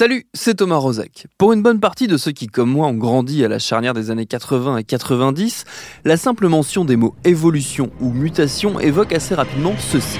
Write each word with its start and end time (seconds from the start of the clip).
Salut, 0.00 0.24
c'est 0.32 0.54
Thomas 0.54 0.78
Rozek. 0.78 1.26
Pour 1.36 1.52
une 1.52 1.62
bonne 1.62 1.78
partie 1.78 2.06
de 2.06 2.16
ceux 2.16 2.32
qui, 2.32 2.46
comme 2.46 2.70
moi, 2.70 2.86
ont 2.86 2.94
grandi 2.94 3.44
à 3.44 3.48
la 3.48 3.58
charnière 3.58 3.92
des 3.92 4.10
années 4.10 4.24
80 4.24 4.78
et 4.78 4.82
90, 4.82 5.66
la 6.06 6.16
simple 6.16 6.48
mention 6.48 6.86
des 6.86 6.96
mots 6.96 7.14
évolution 7.24 7.90
ou 8.00 8.10
mutation 8.10 8.80
évoque 8.80 9.12
assez 9.12 9.34
rapidement 9.34 9.74
ceci. 9.78 10.18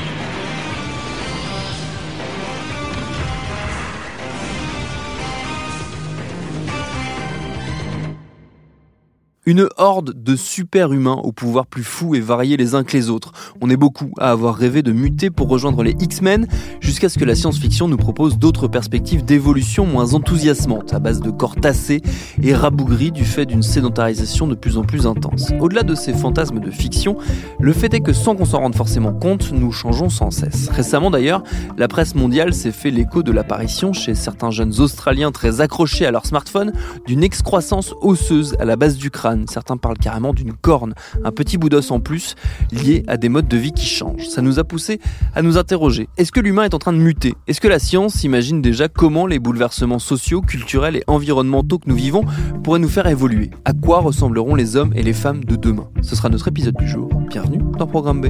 Une 9.46 9.68
horde 9.78 10.22
de 10.22 10.36
super-humains 10.36 11.18
au 11.24 11.32
pouvoir 11.32 11.66
plus 11.66 11.82
fou 11.82 12.14
et 12.14 12.20
varié 12.20 12.58
les 12.58 12.74
uns 12.74 12.84
que 12.84 12.94
les 12.94 13.08
autres. 13.08 13.32
On 13.62 13.70
est 13.70 13.76
beaucoup 13.78 14.12
à 14.18 14.32
avoir 14.32 14.54
rêvé 14.54 14.82
de 14.82 14.92
muter 14.92 15.30
pour 15.30 15.48
rejoindre 15.48 15.82
les 15.82 15.96
X-Men, 15.98 16.46
jusqu'à 16.80 17.08
ce 17.08 17.18
que 17.18 17.24
la 17.24 17.34
science-fiction 17.34 17.88
nous 17.88 17.96
propose 17.96 18.36
d'autres 18.36 18.68
perspectives 18.68 19.24
d'évolution 19.24 19.86
moins 19.86 20.12
enthousiasmantes, 20.12 20.92
à 20.92 20.98
base 20.98 21.22
de 21.22 21.30
corps 21.30 21.56
tassés 21.56 22.02
et 22.42 22.54
rabougris 22.54 23.12
du 23.12 23.24
fait 23.24 23.46
d'une 23.46 23.62
sédentarisation 23.62 24.46
de 24.46 24.54
plus 24.54 24.76
en 24.76 24.84
plus 24.84 25.06
intense. 25.06 25.52
Au-delà 25.58 25.84
de 25.84 25.94
ces 25.94 26.12
fantasmes 26.12 26.60
de 26.60 26.70
fiction, 26.70 27.16
le 27.58 27.72
fait 27.72 27.94
est 27.94 28.00
que 28.00 28.12
sans 28.12 28.36
qu'on 28.36 28.44
s'en 28.44 28.60
rende 28.60 28.74
forcément 28.74 29.14
compte, 29.14 29.52
nous 29.52 29.72
changeons 29.72 30.10
sans 30.10 30.30
cesse. 30.30 30.68
Récemment 30.68 31.10
d'ailleurs, 31.10 31.44
la 31.78 31.88
presse 31.88 32.14
mondiale 32.14 32.52
s'est 32.52 32.72
fait 32.72 32.90
l'écho 32.90 33.22
de 33.22 33.32
l'apparition 33.32 33.94
chez 33.94 34.14
certains 34.14 34.50
jeunes 34.50 34.78
Australiens 34.80 35.32
très 35.32 35.62
accrochés 35.62 36.04
à 36.04 36.10
leur 36.10 36.26
smartphone 36.26 36.72
d'une 37.06 37.24
excroissance 37.24 37.94
osseuse 38.02 38.54
à 38.60 38.66
la 38.66 38.76
base 38.76 38.98
du 38.98 39.10
crâne 39.10 39.29
Certains 39.48 39.76
parlent 39.76 39.98
carrément 39.98 40.32
d'une 40.32 40.52
corne, 40.52 40.94
un 41.24 41.32
petit 41.32 41.58
bout 41.58 41.68
d'os 41.68 41.90
en 41.90 42.00
plus, 42.00 42.34
lié 42.72 43.04
à 43.08 43.16
des 43.16 43.28
modes 43.28 43.48
de 43.48 43.56
vie 43.56 43.72
qui 43.72 43.86
changent. 43.86 44.28
Ça 44.28 44.42
nous 44.42 44.58
a 44.58 44.64
poussé 44.64 45.00
à 45.34 45.42
nous 45.42 45.58
interroger. 45.58 46.08
Est-ce 46.16 46.32
que 46.32 46.40
l'humain 46.40 46.64
est 46.64 46.74
en 46.74 46.78
train 46.78 46.92
de 46.92 46.98
muter? 46.98 47.34
Est-ce 47.46 47.60
que 47.60 47.68
la 47.68 47.78
science 47.78 48.24
imagine 48.24 48.62
déjà 48.62 48.88
comment 48.88 49.26
les 49.26 49.38
bouleversements 49.38 49.98
sociaux, 49.98 50.40
culturels 50.40 50.96
et 50.96 51.04
environnementaux 51.06 51.78
que 51.78 51.88
nous 51.88 51.96
vivons 51.96 52.24
pourraient 52.62 52.78
nous 52.78 52.88
faire 52.88 53.06
évoluer? 53.06 53.50
À 53.64 53.72
quoi 53.72 54.00
ressembleront 54.00 54.54
les 54.54 54.76
hommes 54.76 54.92
et 54.94 55.02
les 55.02 55.12
femmes 55.12 55.44
de 55.44 55.56
demain? 55.56 55.88
Ce 56.02 56.16
sera 56.16 56.28
notre 56.28 56.48
épisode 56.48 56.76
du 56.76 56.88
jour. 56.88 57.08
Bienvenue 57.28 57.60
dans 57.78 57.86
Programme 57.86 58.20
B. 58.20 58.26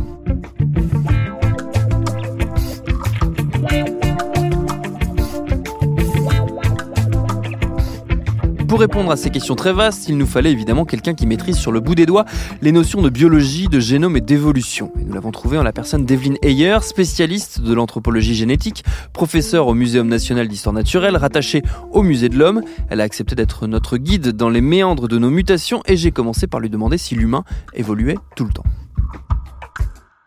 Pour 8.71 8.79
répondre 8.79 9.11
à 9.11 9.17
ces 9.17 9.31
questions 9.31 9.57
très 9.57 9.73
vastes, 9.73 10.09
il 10.09 10.17
nous 10.17 10.29
fallait 10.29 10.53
évidemment 10.53 10.85
quelqu'un 10.85 11.13
qui 11.13 11.27
maîtrise 11.27 11.57
sur 11.57 11.73
le 11.73 11.81
bout 11.81 11.97
des 11.97 12.07
doigts 12.07 12.25
les 12.63 12.71
notions 12.71 13.03
de 13.03 13.11
biologie, 13.11 13.67
de 13.67 13.81
génome 13.81 14.17
et 14.17 14.21
d'évolution. 14.21 14.93
Nous 15.05 15.13
l'avons 15.13 15.33
trouvé 15.33 15.59
en 15.59 15.65
la 15.65 15.73
personne 15.73 16.05
d'Evelyn 16.05 16.37
Heyer, 16.41 16.79
spécialiste 16.83 17.61
de 17.61 17.75
l'anthropologie 17.75 18.37
génétique, 18.37 18.85
professeure 19.13 19.67
au 19.67 19.75
Muséum 19.75 20.07
national 20.07 20.47
d'histoire 20.47 20.73
naturelle, 20.73 21.17
rattachée 21.17 21.63
au 21.91 22.05
Musée 22.05 22.29
de 22.29 22.39
l'homme. 22.39 22.63
Elle 22.91 23.01
a 23.01 23.05
accepté 23.05 23.35
d'être 23.35 23.67
notre 23.67 23.97
guide 23.97 24.29
dans 24.29 24.48
les 24.48 24.61
méandres 24.61 25.09
de 25.09 25.19
nos 25.19 25.31
mutations 25.31 25.83
et 25.87 25.97
j'ai 25.97 26.13
commencé 26.13 26.47
par 26.47 26.61
lui 26.61 26.71
demander 26.71 26.97
si 26.97 27.17
l'humain 27.17 27.43
évoluait 27.75 28.19
tout 28.37 28.45
le 28.45 28.53
temps 28.53 28.65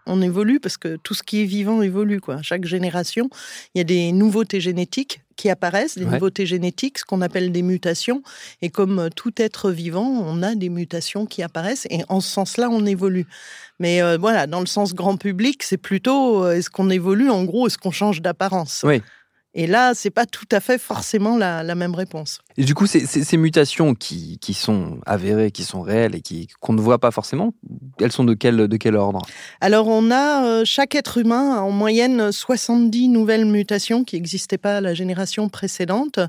on 0.05 0.21
évolue 0.21 0.59
parce 0.59 0.77
que 0.77 0.97
tout 0.97 1.13
ce 1.13 1.23
qui 1.23 1.41
est 1.41 1.45
vivant 1.45 1.81
évolue. 1.81 2.19
Quoi. 2.19 2.41
Chaque 2.41 2.65
génération, 2.65 3.29
il 3.73 3.79
y 3.79 3.81
a 3.81 3.83
des 3.83 4.11
nouveautés 4.11 4.61
génétiques 4.61 5.21
qui 5.35 5.49
apparaissent, 5.49 5.97
des 5.97 6.05
nouveautés 6.05 6.45
génétiques, 6.45 6.99
ce 6.99 7.05
qu'on 7.05 7.21
appelle 7.21 7.51
des 7.51 7.63
mutations. 7.63 8.21
Et 8.61 8.69
comme 8.69 9.09
tout 9.15 9.33
être 9.37 9.71
vivant, 9.71 10.07
on 10.07 10.43
a 10.43 10.55
des 10.55 10.69
mutations 10.69 11.25
qui 11.25 11.41
apparaissent 11.41 11.87
et 11.89 12.01
en 12.09 12.21
ce 12.21 12.29
sens-là, 12.29 12.69
on 12.69 12.85
évolue. 12.85 13.25
Mais 13.79 14.01
euh, 14.01 14.17
voilà, 14.17 14.47
dans 14.47 14.59
le 14.59 14.65
sens 14.65 14.93
grand 14.93 15.17
public, 15.17 15.63
c'est 15.63 15.77
plutôt 15.77 16.45
euh, 16.45 16.53
est-ce 16.53 16.69
qu'on 16.69 16.89
évolue? 16.89 17.29
En 17.29 17.43
gros, 17.43 17.67
est-ce 17.67 17.77
qu'on 17.77 17.91
change 17.91 18.21
d'apparence? 18.21 18.81
Oui. 18.83 19.01
Et 19.55 19.67
là, 19.67 19.93
c'est 19.93 20.09
pas 20.09 20.25
tout 20.25 20.47
à 20.51 20.59
fait 20.59 20.79
forcément 20.79 21.37
la, 21.37 21.75
même 21.75 21.93
réponse. 21.93 22.39
Et 22.57 22.63
du 22.63 22.73
coup, 22.73 22.87
ces, 22.87 23.05
ces, 23.05 23.37
mutations 23.37 23.93
qui, 23.93 24.39
qui, 24.39 24.53
sont 24.53 24.99
avérées, 25.05 25.51
qui 25.51 25.63
sont 25.63 25.81
réelles 25.81 26.15
et 26.15 26.21
qui 26.21 26.47
qu'on 26.59 26.73
ne 26.73 26.81
voit 26.81 26.99
pas 26.99 27.11
forcément, 27.11 27.53
elles 27.99 28.11
sont 28.11 28.23
de 28.23 28.33
quel, 28.33 28.67
de 28.67 28.77
quel 28.77 28.95
ordre? 28.95 29.21
Alors, 29.61 29.87
on 29.87 30.09
a 30.09 30.43
euh, 30.45 30.65
chaque 30.65 30.95
être 30.95 31.19
humain 31.19 31.59
en 31.59 31.69
moyenne 31.69 32.31
70 32.31 33.09
nouvelles 33.09 33.45
mutations 33.45 34.03
qui 34.03 34.15
n'existaient 34.15 34.57
pas 34.57 34.77
à 34.77 34.81
la 34.81 34.95
génération 34.95 35.49
précédente. 35.49 36.19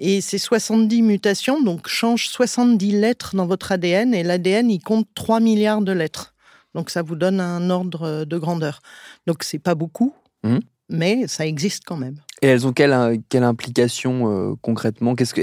Et 0.00 0.22
ces 0.22 0.38
70 0.38 1.02
mutations 1.02 1.60
donc 1.62 1.88
changent 1.88 2.28
70 2.28 2.92
lettres 2.92 3.36
dans 3.36 3.46
votre 3.46 3.72
ADN 3.72 4.14
et 4.14 4.22
l'ADN 4.22 4.70
il 4.70 4.80
compte 4.80 5.08
3 5.14 5.40
milliards 5.40 5.82
de 5.82 5.92
lettres. 5.92 6.34
Donc 6.74 6.88
ça 6.88 7.02
vous 7.02 7.16
donne 7.16 7.38
un 7.38 7.68
ordre 7.68 8.24
de 8.24 8.38
grandeur. 8.38 8.80
Donc 9.26 9.42
c'est 9.42 9.58
pas 9.58 9.74
beaucoup. 9.74 10.14
Mmh 10.42 10.58
mais 10.92 11.26
ça 11.26 11.46
existe 11.46 11.84
quand 11.84 11.96
même. 11.96 12.16
Et 12.42 12.48
elles 12.48 12.66
ont 12.66 12.72
quelle, 12.72 13.20
quelle 13.28 13.44
implication 13.44 14.50
euh, 14.50 14.54
concrètement? 14.60 15.14
Qu'est-ce 15.14 15.32
que, 15.32 15.42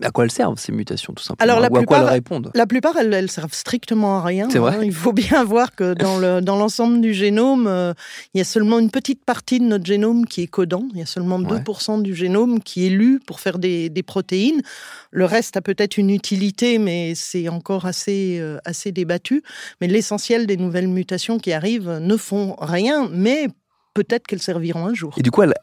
à 0.00 0.10
quoi 0.10 0.24
elles 0.24 0.30
servent 0.30 0.58
ces 0.58 0.72
mutations 0.72 1.12
tout 1.12 1.22
simplement? 1.22 1.44
Alors 1.44 1.60
la 1.60 1.70
Ou 1.70 1.74
plupart, 1.74 1.98
à 1.98 2.00
quoi 2.00 2.08
elles 2.08 2.14
répondent? 2.14 2.50
La 2.54 2.66
plupart, 2.66 2.96
elles, 2.96 3.30
servent 3.30 3.54
strictement 3.54 4.18
à 4.18 4.22
rien. 4.22 4.48
C'est 4.50 4.58
vrai. 4.58 4.76
Hein. 4.76 4.82
Il 4.82 4.92
faut 4.92 5.12
bien 5.12 5.44
voir 5.44 5.74
que 5.74 5.94
dans, 5.94 6.18
le, 6.18 6.40
dans 6.40 6.56
l'ensemble 6.56 7.00
du 7.00 7.14
génome, 7.14 7.66
euh, 7.66 7.92
il 8.34 8.38
y 8.38 8.40
a 8.40 8.44
seulement 8.44 8.78
une 8.78 8.90
petite 8.90 9.24
partie 9.24 9.60
de 9.60 9.64
notre 9.64 9.84
génome 9.84 10.26
qui 10.26 10.42
est 10.42 10.46
codant. 10.46 10.84
Il 10.92 10.98
y 10.98 11.02
a 11.02 11.06
seulement 11.06 11.40
2% 11.40 12.02
du 12.02 12.14
génome 12.14 12.60
qui 12.60 12.86
est 12.86 12.90
lu 12.90 13.20
pour 13.26 13.40
faire 13.40 13.58
des, 13.58 13.90
des, 13.90 14.02
protéines. 14.02 14.62
Le 15.10 15.24
reste 15.24 15.56
a 15.56 15.62
peut-être 15.62 15.98
une 15.98 16.10
utilité, 16.10 16.78
mais 16.78 17.14
c'est 17.14 17.48
encore 17.48 17.86
assez, 17.86 18.38
euh, 18.40 18.58
assez 18.64 18.92
débattu. 18.92 19.42
Mais 19.80 19.86
l'essentiel 19.86 20.46
des 20.46 20.56
nouvelles 20.56 20.88
mutations 20.88 21.38
qui 21.38 21.52
arrivent 21.52 21.98
ne 22.00 22.16
font 22.16 22.56
rien, 22.58 23.08
mais 23.12 23.48
peut-être 23.94 24.26
qu'elles 24.26 24.42
serviront 24.42 24.86
un 24.86 24.94
jour. 24.94 25.14
Et 25.18 25.22
du 25.22 25.30
coup, 25.30 25.42
elles, 25.42 25.54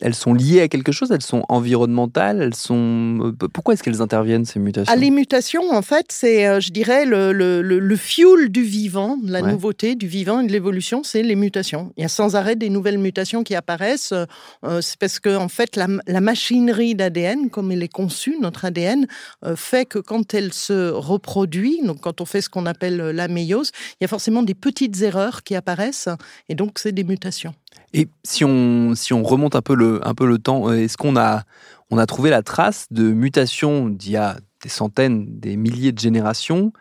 elles, 0.00 0.14
sont 0.14 0.34
liées 0.34 0.60
à 0.60 0.68
quelque 0.68 0.92
chose 0.92 1.10
Elles 1.12 1.22
sont 1.22 1.44
environnementales 1.48 2.42
Elles 2.42 2.54
sont 2.54 3.34
euh, 3.42 3.48
Pourquoi 3.52 3.74
est-ce 3.74 3.82
qu'elles 3.82 4.02
interviennent 4.02 4.44
ces 4.44 4.58
mutations? 4.58 4.92
Ah, 4.92 4.96
Les 4.96 5.10
mutations, 5.10 5.70
en 5.70 5.82
fait, 5.82 6.06
c'est, 6.10 6.46
euh, 6.46 6.60
je 6.60 6.70
dirais, 6.70 7.04
le, 7.04 7.32
le, 7.32 7.62
le, 7.62 7.96
fuel 7.96 8.50
du 8.50 8.62
vivant, 8.62 9.18
la 9.24 9.42
nouveauté 9.42 9.94
du 9.94 10.06
vivant 10.06 10.40
et 10.40 10.46
de 10.46 10.52
l'évolution, 10.52 11.02
c'est 11.02 11.22
les 11.22 11.36
mutations. 11.36 11.92
Il 11.96 12.02
y 12.02 12.04
a 12.04 12.08
sans 12.08 12.36
arrêt 12.36 12.56
des 12.56 12.70
nouvelles 12.70 12.98
mutations 12.98 13.42
qui 13.42 13.54
apparaissent. 13.54 14.12
Euh, 14.12 14.80
c'est 14.80 14.98
parce 14.98 15.18
que, 15.18 15.36
en 15.36 15.48
fait, 15.48 15.76
la, 15.76 15.86
la 16.06 16.20
machinerie 16.20 16.94
d'ADN, 16.94 17.50
comme 17.50 17.72
elle 17.72 17.82
est 17.82 17.92
conçue, 17.92 18.36
notre 18.40 18.64
ADN, 18.64 19.06
fait 19.54 19.86
que 19.86 19.98
quand 19.98 20.34
elle 20.34 20.52
se 20.52 20.90
reproduit, 20.90 21.80
donc 21.84 22.00
quand 22.00 22.20
on 22.20 22.24
fait 22.24 22.40
ce 22.40 22.48
qu'on 22.48 22.66
appelle 22.66 22.96
la 22.96 23.28
méiose, 23.28 23.70
il 23.92 23.96
y 24.02 24.04
a 24.04 24.08
forcément 24.08 24.42
des 24.42 24.54
petites 24.54 25.00
erreurs 25.02 25.42
qui 25.42 25.54
apparaissent, 25.54 26.08
et 26.48 26.54
donc 26.54 26.78
c'est 26.78 26.92
des 26.92 27.04
mutations. 27.04 27.54
Et 27.92 28.08
si 28.24 28.44
on, 28.44 28.94
si 28.94 29.12
on 29.12 29.22
remonte 29.22 29.56
un 29.56 29.62
peu 29.62 29.74
le, 29.74 30.06
un 30.06 30.14
peu 30.14 30.26
le 30.26 30.38
temps, 30.38 30.68
euh, 30.68 30.76
est-ce 30.76 30.96
qu'on 30.96 31.16
a, 31.16 31.44
on 31.90 31.98
a 31.98 32.06
trouvé 32.06 32.30
la 32.30 32.42
trace 32.42 32.86
de 32.90 33.12
mutations 33.12 33.88
d'il 33.88 34.12
y 34.12 34.16
a 34.16 34.36
des 34.62 34.68
centaines, 34.68 35.38
des 35.38 35.56
milliers 35.56 35.92
de 35.92 35.98
générations 35.98 36.72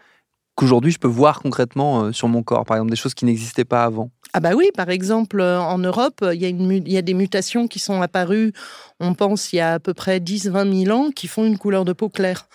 qu'aujourd'hui 0.56 0.92
je 0.92 1.00
peux 1.00 1.08
voir 1.08 1.42
concrètement 1.42 2.04
euh, 2.04 2.12
sur 2.12 2.30
mon 2.30 2.42
corps, 2.42 2.66
par 2.66 2.78
exemple 2.78 2.90
des 2.90 2.96
choses 2.96 3.14
qui 3.14 3.26
n'existaient 3.26 3.66
pas 3.66 3.84
avant 3.84 4.10
ah 4.38 4.42
bah 4.42 4.52
oui, 4.54 4.70
par 4.76 4.90
exemple, 4.90 5.40
euh, 5.40 5.62
en 5.62 5.78
Europe, 5.78 6.20
il 6.34 6.42
y, 6.42 6.46
a 6.46 6.50
il 6.50 6.92
y 6.92 6.98
a 6.98 7.02
des 7.02 7.14
mutations 7.14 7.70
qui 7.70 7.80
sont 7.80 8.02
apparues, 8.02 8.52
on 9.00 9.14
pense, 9.14 9.54
il 9.54 9.56
y 9.56 9.60
a 9.62 9.76
à 9.76 9.80
peu 9.80 9.94
près 9.94 10.20
10-20 10.20 10.88
000 10.88 10.98
ans, 10.98 11.10
qui 11.12 11.30
font 11.30 11.46
une 11.46 11.58
couleur 11.58 11.86
de 11.86 11.94
peau 11.94 12.10
claire. 12.10 12.50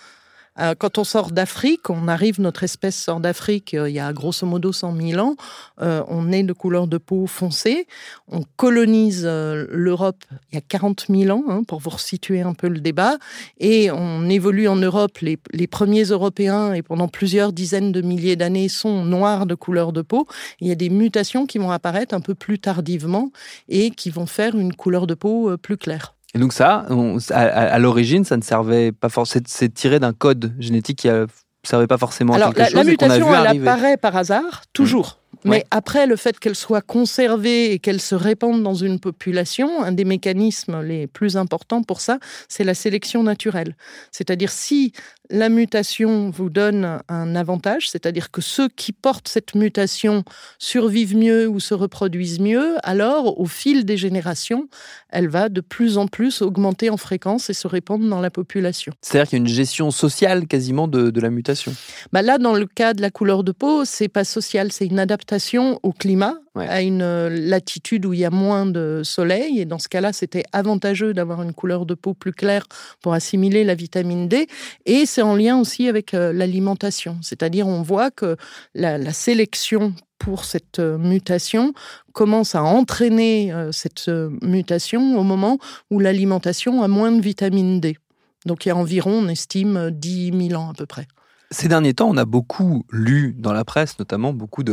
Euh, 0.59 0.75
quand 0.77 0.97
on 0.97 1.05
sort 1.05 1.31
d'Afrique, 1.31 1.89
on 1.89 2.09
arrive, 2.09 2.41
notre 2.41 2.63
espèce 2.63 2.95
sort 2.95 3.21
d'Afrique 3.21 3.73
euh, 3.73 3.89
il 3.89 3.95
y 3.95 3.99
a 3.99 4.11
grosso 4.11 4.45
modo 4.45 4.73
100 4.73 4.97
000 4.97 5.25
ans, 5.25 5.35
euh, 5.81 6.03
on 6.09 6.29
est 6.31 6.43
de 6.43 6.51
couleur 6.51 6.87
de 6.87 6.97
peau 6.97 7.25
foncée, 7.25 7.87
on 8.27 8.43
colonise 8.57 9.25
l'Europe 9.25 10.23
il 10.51 10.55
y 10.55 10.57
a 10.57 10.61
40 10.61 11.05
000 11.09 11.37
ans, 11.37 11.45
hein, 11.47 11.63
pour 11.63 11.79
vous 11.79 11.91
resituer 11.91 12.41
un 12.41 12.53
peu 12.53 12.67
le 12.67 12.81
débat, 12.81 13.17
et 13.59 13.91
on 13.91 14.29
évolue 14.29 14.67
en 14.67 14.75
Europe, 14.75 15.19
les, 15.19 15.39
les 15.53 15.67
premiers 15.67 16.03
Européens, 16.03 16.73
et 16.73 16.81
pendant 16.81 17.07
plusieurs 17.07 17.53
dizaines 17.53 17.93
de 17.93 18.01
milliers 18.01 18.35
d'années, 18.35 18.67
sont 18.67 19.05
noirs 19.05 19.45
de 19.45 19.55
couleur 19.55 19.93
de 19.93 20.01
peau. 20.01 20.27
Il 20.59 20.67
y 20.67 20.71
a 20.71 20.75
des 20.75 20.89
mutations 20.89 21.45
qui 21.45 21.59
vont 21.59 21.71
apparaître 21.71 22.13
un 22.13 22.21
peu 22.21 22.35
plus 22.35 22.59
tardivement 22.59 23.31
et 23.69 23.91
qui 23.91 24.09
vont 24.09 24.25
faire 24.25 24.55
une 24.55 24.73
couleur 24.73 25.07
de 25.07 25.13
peau 25.13 25.55
plus 25.57 25.77
claire. 25.77 26.13
Et 26.33 26.39
donc 26.39 26.53
ça, 26.53 26.85
à, 27.31 27.79
l'origine, 27.79 28.23
ça 28.23 28.37
ne 28.37 28.41
servait 28.41 28.91
pas 28.91 29.09
forcément. 29.09 29.43
C'est 29.47 29.73
tiré 29.73 29.99
d'un 29.99 30.13
code 30.13 30.53
génétique 30.59 30.99
qui 30.99 31.09
ne 31.09 31.27
servait 31.63 31.87
pas 31.87 31.97
forcément 31.97 32.33
à 32.33 32.39
quelque 32.39 32.57
la, 32.57 32.65
chose. 32.65 32.75
La 32.75 32.83
mutation, 32.83 33.35
elle 33.35 33.61
apparaît 33.61 33.97
par 33.97 34.15
hasard, 34.15 34.63
toujours. 34.73 35.20
Mais 35.43 35.65
après, 35.71 36.05
le 36.05 36.15
fait 36.15 36.39
qu'elle 36.39 36.55
soit 36.55 36.81
conservée 36.81 37.71
et 37.71 37.79
qu'elle 37.79 38.01
se 38.01 38.15
répande 38.15 38.63
dans 38.63 38.73
une 38.73 38.99
population, 38.99 39.83
un 39.83 39.91
des 39.91 40.05
mécanismes 40.05 40.81
les 40.81 41.07
plus 41.07 41.37
importants 41.37 41.83
pour 41.83 42.01
ça, 42.01 42.19
c'est 42.47 42.63
la 42.63 42.73
sélection 42.73 43.23
naturelle. 43.23 43.75
C'est-à-dire 44.11 44.51
si 44.51 44.93
la 45.29 45.49
mutation 45.49 46.29
vous 46.29 46.49
donne 46.49 46.99
un 47.07 47.35
avantage, 47.35 47.89
c'est-à-dire 47.89 48.31
que 48.31 48.41
ceux 48.41 48.67
qui 48.67 48.91
portent 48.91 49.29
cette 49.29 49.55
mutation 49.55 50.23
survivent 50.59 51.15
mieux 51.15 51.47
ou 51.47 51.59
se 51.59 51.73
reproduisent 51.73 52.39
mieux, 52.39 52.75
alors 52.83 53.39
au 53.39 53.45
fil 53.45 53.85
des 53.85 53.97
générations, 53.97 54.67
elle 55.09 55.29
va 55.29 55.47
de 55.49 55.61
plus 55.61 55.97
en 55.97 56.07
plus 56.07 56.41
augmenter 56.41 56.89
en 56.89 56.97
fréquence 56.97 57.49
et 57.49 57.53
se 57.53 57.67
répandre 57.67 58.07
dans 58.07 58.19
la 58.19 58.29
population. 58.29 58.93
C'est-à-dire 59.01 59.29
qu'il 59.29 59.37
y 59.37 59.41
a 59.41 59.43
une 59.43 59.47
gestion 59.47 59.89
sociale 59.89 60.47
quasiment 60.47 60.87
de, 60.87 61.21
la 61.21 61.29
mutation. 61.29 61.73
Bah 62.11 62.21
là, 62.21 62.37
dans 62.37 62.53
le 62.53 62.65
cas 62.65 62.93
de 62.93 63.01
la 63.01 63.11
couleur 63.11 63.43
de 63.43 63.51
peau, 63.51 63.85
c'est 63.85 64.07
pas 64.07 64.23
social, 64.23 64.71
c'est 64.71 64.87
une 64.87 64.99
adaptation 64.99 65.30
adaptation 65.31 65.79
au 65.83 65.91
climat, 65.93 66.35
Ouais. 66.53 66.67
à 66.67 66.81
une 66.81 67.01
euh, 67.01 67.29
latitude 67.29 68.05
où 68.05 68.11
il 68.11 68.19
y 68.19 68.25
a 68.25 68.29
moins 68.29 68.65
de 68.65 69.01
soleil. 69.05 69.59
Et 69.61 69.65
dans 69.65 69.79
ce 69.79 69.87
cas-là, 69.87 70.11
c'était 70.11 70.43
avantageux 70.51 71.13
d'avoir 71.13 71.41
une 71.43 71.53
couleur 71.53 71.85
de 71.85 71.93
peau 71.93 72.13
plus 72.13 72.33
claire 72.33 72.65
pour 73.01 73.13
assimiler 73.13 73.63
la 73.63 73.73
vitamine 73.73 74.27
D. 74.27 74.47
Et 74.85 75.05
c'est 75.05 75.21
en 75.21 75.35
lien 75.35 75.57
aussi 75.57 75.87
avec 75.87 76.13
euh, 76.13 76.33
l'alimentation. 76.33 77.17
C'est-à-dire, 77.21 77.67
on 77.67 77.81
voit 77.81 78.11
que 78.11 78.35
la, 78.75 78.97
la 78.97 79.13
sélection 79.13 79.93
pour 80.17 80.43
cette 80.43 80.79
euh, 80.79 80.97
mutation 80.97 81.73
commence 82.11 82.53
à 82.55 82.63
entraîner 82.63 83.53
cette 83.71 84.11
mutation 84.41 85.17
au 85.17 85.23
moment 85.23 85.57
où 85.89 85.99
l'alimentation 85.99 86.83
a 86.83 86.89
moins 86.89 87.13
de 87.13 87.21
vitamine 87.21 87.79
D. 87.79 87.97
Donc 88.45 88.65
il 88.65 88.69
y 88.69 88.71
a 88.71 88.75
environ, 88.75 89.11
on 89.11 89.27
estime, 89.29 89.77
euh, 89.77 89.91
10 89.91 90.49
000 90.49 90.61
ans 90.61 90.71
à 90.71 90.73
peu 90.73 90.85
près. 90.85 91.07
Ces 91.51 91.67
derniers 91.67 91.93
temps, 91.93 92.09
on 92.09 92.15
a 92.15 92.23
beaucoup 92.23 92.85
lu 92.91 93.35
dans 93.37 93.51
la 93.51 93.65
presse, 93.65 93.99
notamment 93.99 94.31
beaucoup 94.31 94.63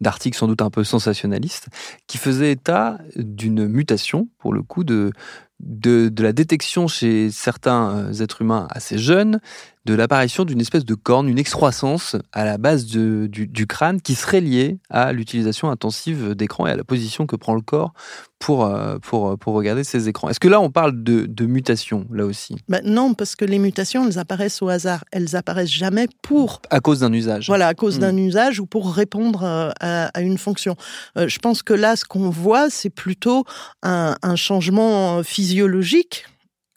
d'articles 0.00 0.36
sans 0.36 0.48
doute 0.48 0.62
un 0.62 0.70
peu 0.70 0.82
sensationnalistes, 0.82 1.68
qui 2.08 2.18
faisaient 2.18 2.50
état 2.50 2.98
d'une 3.14 3.68
mutation, 3.68 4.28
pour 4.38 4.52
le 4.52 4.62
coup, 4.62 4.82
de, 4.82 5.12
de, 5.60 6.08
de 6.08 6.22
la 6.22 6.32
détection 6.32 6.88
chez 6.88 7.30
certains 7.30 7.90
euh, 8.12 8.22
êtres 8.22 8.42
humains 8.42 8.66
assez 8.70 8.98
jeunes, 8.98 9.40
de 9.84 9.92
l'apparition 9.94 10.44
d'une 10.46 10.60
espèce 10.62 10.84
de 10.86 10.94
corne, 10.94 11.28
une 11.28 11.38
excroissance 11.38 12.16
à 12.32 12.44
la 12.46 12.56
base 12.56 12.86
de- 12.86 13.26
du, 13.26 13.46
du 13.46 13.66
crâne 13.66 14.00
qui 14.00 14.14
serait 14.14 14.40
liée 14.40 14.78
à 14.88 15.12
l'utilisation 15.12 15.70
intensive 15.70 16.34
d'écrans 16.34 16.66
et 16.66 16.70
à 16.70 16.76
la 16.76 16.84
position 16.84 17.26
que 17.26 17.36
prend 17.36 17.54
le 17.54 17.60
corps 17.60 17.92
pour, 18.38 18.64
euh, 18.64 18.96
pour, 18.98 19.38
pour 19.38 19.52
regarder 19.54 19.84
ces 19.84 20.08
écrans. 20.08 20.28
Est-ce 20.30 20.40
que 20.40 20.48
là, 20.48 20.58
on 20.60 20.70
parle 20.70 21.02
de, 21.02 21.26
de 21.26 21.44
mutation, 21.46 22.06
là 22.10 22.24
aussi, 22.24 22.56
Ben 22.68 22.80
non, 22.84 23.12
parce 23.14 23.36
que 23.36 23.44
les 23.44 23.58
mutations, 23.58 24.06
elles 24.06 24.18
apparaissent 24.18 24.60
au 24.62 24.68
hasard. 24.68 25.04
Elles 25.12 25.36
apparaissent 25.36 25.70
jamais 25.70 26.08
pour, 26.22 26.60
à 26.70 26.80
cause 26.80 27.00
d'un 27.00 27.12
usage 27.12 27.46
voilà, 27.46 27.68
à 27.68 27.74
cause 27.74 27.98
Mm. 27.98 28.00
d'un 28.00 28.16
usage 28.16 28.60
ou 28.60 28.66
pour 28.66 28.90
répondre 28.94 29.44
euh, 29.44 29.70
à, 29.80 30.06
à 30.14 30.20
une 30.22 30.38
fonction. 30.38 30.76
Euh, 31.18 31.28
je 31.28 31.38
pense 31.38 31.62
que 31.62 31.74
là, 31.74 31.94
ce 31.96 32.04
qu'on 32.06 32.30
voit, 32.30 32.70
c'est 32.70 32.90
plutôt 32.90 33.44
un, 33.82 34.16
un 34.22 34.36
changement 34.36 35.18
euh, 35.18 35.22
physiologique 35.44 36.24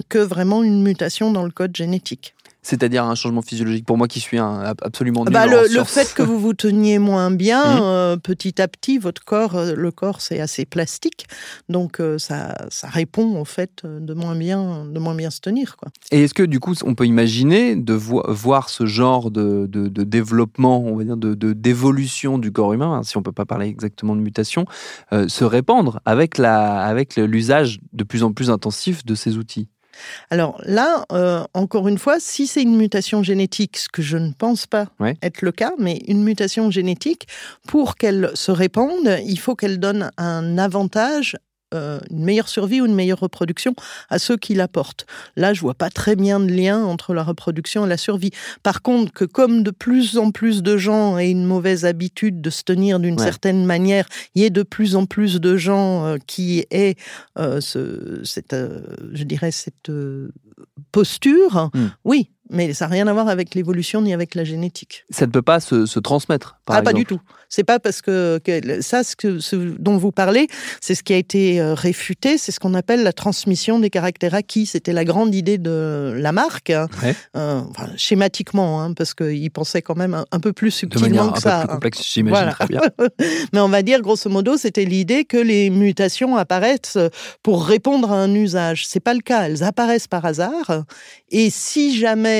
que 0.09 0.17
vraiment 0.19 0.61
une 0.61 0.83
mutation 0.83 1.31
dans 1.31 1.45
le 1.45 1.51
code 1.51 1.73
génétique. 1.73 2.35
C'est-à-dire 2.67 3.05
un 3.05 3.15
changement 3.15 3.41
physiologique 3.41 3.85
pour 3.85 3.97
moi 3.97 4.09
qui 4.09 4.19
suis 4.19 4.37
un, 4.37 4.59
ab- 4.59 4.81
absolument 4.81 5.23
nul 5.23 5.31
Bah, 5.31 5.45
en 5.47 5.49
le, 5.49 5.83
fait 5.85 6.13
que 6.13 6.21
vous 6.21 6.37
vous 6.37 6.53
teniez 6.53 6.99
moins 6.99 7.31
bien, 7.31 7.63
Mhm. 7.77 7.81
euh, 7.81 8.17
petit 8.17 8.61
à 8.61 8.67
petit, 8.67 8.97
votre 8.97 9.23
corps, 9.23 9.55
euh, 9.55 9.73
le 9.73 9.89
corps, 9.91 10.19
c'est 10.19 10.41
assez 10.41 10.65
plastique, 10.65 11.27
donc 11.69 12.01
euh, 12.01 12.17
ça, 12.17 12.57
ça 12.69 12.89
répond 12.89 13.39
au 13.39 13.45
fait 13.45 13.83
de 13.85 14.13
moins 14.13 14.35
bien, 14.35 14.85
de 14.85 14.99
moins 14.99 15.15
bien 15.15 15.29
se 15.29 15.39
tenir, 15.39 15.77
quoi. 15.77 15.87
Et 16.11 16.23
est-ce 16.23 16.33
que 16.33 16.43
du 16.43 16.59
coup, 16.59 16.73
on 16.83 16.93
peut 16.93 17.05
imaginer 17.05 17.77
de 17.77 17.93
vo- 17.93 18.25
voir 18.27 18.67
ce 18.67 18.85
genre 18.85 19.31
de, 19.31 19.65
de- 19.65 19.87
de 19.87 20.03
développement, 20.03 20.83
on 20.83 20.97
va 20.97 21.05
dire, 21.05 21.15
de 21.17 21.33
d'évolution 21.53 22.37
du 22.37 22.51
corps 22.51 22.73
humain, 22.73 22.95
hein, 22.97 23.03
si 23.03 23.15
on 23.15 23.23
peut 23.23 23.31
pas 23.31 23.45
parler 23.45 23.67
exactement 23.67 24.13
de 24.13 24.21
mutation, 24.21 24.65
euh, 25.13 25.29
se 25.29 25.45
répandre 25.45 26.01
avec 26.03 26.37
la, 26.37 26.81
avec 26.83 27.15
l'usage 27.15 27.79
de 27.93 28.03
plus 28.03 28.23
en 28.23 28.33
plus 28.33 28.49
intensif 28.49 29.05
de 29.05 29.15
ces 29.15 29.37
outils? 29.37 29.69
Alors 30.29 30.61
là, 30.65 31.05
euh, 31.11 31.43
encore 31.53 31.87
une 31.87 31.97
fois, 31.97 32.17
si 32.19 32.47
c'est 32.47 32.61
une 32.61 32.75
mutation 32.77 33.23
génétique, 33.23 33.77
ce 33.77 33.89
que 33.89 34.01
je 34.01 34.17
ne 34.17 34.31
pense 34.31 34.67
pas 34.67 34.87
Ouais. 34.99 35.15
être 35.21 35.41
le 35.41 35.51
cas, 35.51 35.71
mais 35.77 36.01
une 36.07 36.23
mutation 36.23 36.71
génétique, 36.71 37.27
pour 37.67 37.95
qu'elle 37.95 38.31
se 38.33 38.51
répande, 38.51 39.17
il 39.25 39.39
faut 39.39 39.55
qu'elle 39.55 39.79
donne 39.79 40.11
un 40.17 40.57
avantage. 40.57 41.35
Euh, 41.73 41.99
une 42.11 42.23
meilleure 42.23 42.47
survie 42.49 42.79
ou 42.81 42.85
une 42.85 42.95
meilleure 42.95 43.19
reproduction 43.19 43.73
à 44.09 44.19
ceux 44.19 44.37
qui 44.37 44.53
la 44.53 44.67
portent. 44.67 45.05
Là, 45.35 45.53
je 45.53 45.61
vois 45.61 45.73
pas 45.73 45.89
très 45.89 46.15
bien 46.15 46.39
de 46.39 46.51
lien 46.51 46.83
entre 46.83 47.13
la 47.13 47.23
reproduction 47.23 47.85
et 47.85 47.89
la 47.89 47.97
survie. 47.97 48.31
Par 48.63 48.81
contre, 48.81 49.11
que 49.11 49.25
comme 49.25 49.63
de 49.63 49.71
plus 49.71 50.17
en 50.17 50.31
plus 50.31 50.63
de 50.63 50.77
gens 50.77 51.17
aient 51.17 51.31
une 51.31 51.45
mauvaise 51.45 51.83
habitude 51.85 52.41
de 52.41 52.49
se 52.49 52.63
tenir 52.63 52.99
d'une 52.99 53.17
Ouais. 53.19 53.23
certaine 53.25 53.65
manière, 53.65 54.07
il 54.35 54.41
y 54.41 54.45
ait 54.45 54.49
de 54.49 54.63
plus 54.63 54.95
en 54.95 55.05
plus 55.05 55.39
de 55.41 55.57
gens 55.57 56.05
euh, 56.05 56.17
qui 56.25 56.65
aient 56.71 56.95
euh, 57.37 57.59
ce, 57.61 58.21
cette, 58.23 58.55
je 59.13 59.23
dirais, 59.23 59.51
cette 59.51 59.91
posture, 60.91 61.69
Hmm. 61.73 61.87
oui, 62.05 62.29
mais 62.49 62.73
ça 62.73 62.85
n'a 62.87 62.91
rien 62.93 63.07
à 63.07 63.13
voir 63.13 63.27
avec 63.27 63.55
l'évolution 63.55 64.01
ni 64.01 64.13
avec 64.13 64.35
la 64.35 64.43
génétique. 64.43 65.05
Ça 65.09 65.25
ne 65.25 65.31
peut 65.31 65.41
pas 65.41 65.59
se, 65.59 65.85
se 65.85 65.99
transmettre, 65.99 66.59
par 66.65 66.75
ah, 66.75 66.79
exemple. 66.79 66.93
pas 66.93 66.97
du 66.99 67.05
tout. 67.05 67.21
C'est 67.49 67.63
pas 67.63 67.79
parce 67.79 68.01
que, 68.01 68.39
que 68.43 68.81
ça, 68.81 69.03
ce, 69.03 69.15
que, 69.15 69.39
ce 69.39 69.55
dont 69.55 69.97
vous 69.97 70.11
parlez, 70.11 70.47
c'est 70.81 70.95
ce 70.95 71.03
qui 71.03 71.13
a 71.13 71.17
été 71.17 71.61
euh, 71.61 71.73
réfuté, 71.73 72.37
c'est 72.37 72.51
ce 72.51 72.59
qu'on 72.59 72.73
appelle 72.73 73.03
la 73.03 73.13
transmission 73.13 73.79
des 73.79 73.89
caractères 73.89 74.33
acquis. 74.35 74.65
C'était 74.65 74.91
la 74.91 75.05
grande 75.05 75.33
idée 75.33 75.57
de 75.57 76.13
Lamarck, 76.17 76.69
hein, 76.71 76.87
Ouais. 77.01 77.15
euh, 77.37 77.61
enfin, 77.69 77.87
schématiquement, 77.95 78.81
hein, 78.81 78.93
parce 78.93 79.13
qu'il 79.13 79.49
pensait 79.51 79.81
quand 79.81 79.95
même 79.95 80.13
un, 80.13 80.25
un 80.31 80.39
peu 80.39 80.51
plus 80.51 80.69
De 80.69 80.73
subtilement 80.73 81.23
un 81.23 81.29
que 81.29 81.33
peu 81.35 81.39
ça. 81.39 81.59
plus 81.59 81.63
hein. 81.63 81.73
complexe, 81.73 82.01
j'imagine 82.13 82.35
Voilà. 82.35 82.51
très 82.53 82.67
bien. 82.67 82.81
Mais 83.53 83.59
on 83.61 83.69
va 83.69 83.81
dire, 83.81 84.01
grosso 84.01 84.29
modo, 84.29 84.57
c'était 84.57 84.85
l'idée 84.85 85.23
que 85.23 85.37
les 85.37 85.69
mutations 85.69 86.35
apparaissent 86.35 86.97
pour 87.43 87.65
répondre 87.65 88.11
à 88.11 88.15
un 88.17 88.33
usage. 88.33 88.85
C'est 88.87 88.99
pas 88.99 89.13
le 89.13 89.21
cas. 89.21 89.43
Elles 89.43 89.63
apparaissent 89.63 90.07
par 90.07 90.25
hasard. 90.25 90.83
Et 91.29 91.49
si 91.49 91.97
jamais 91.97 92.36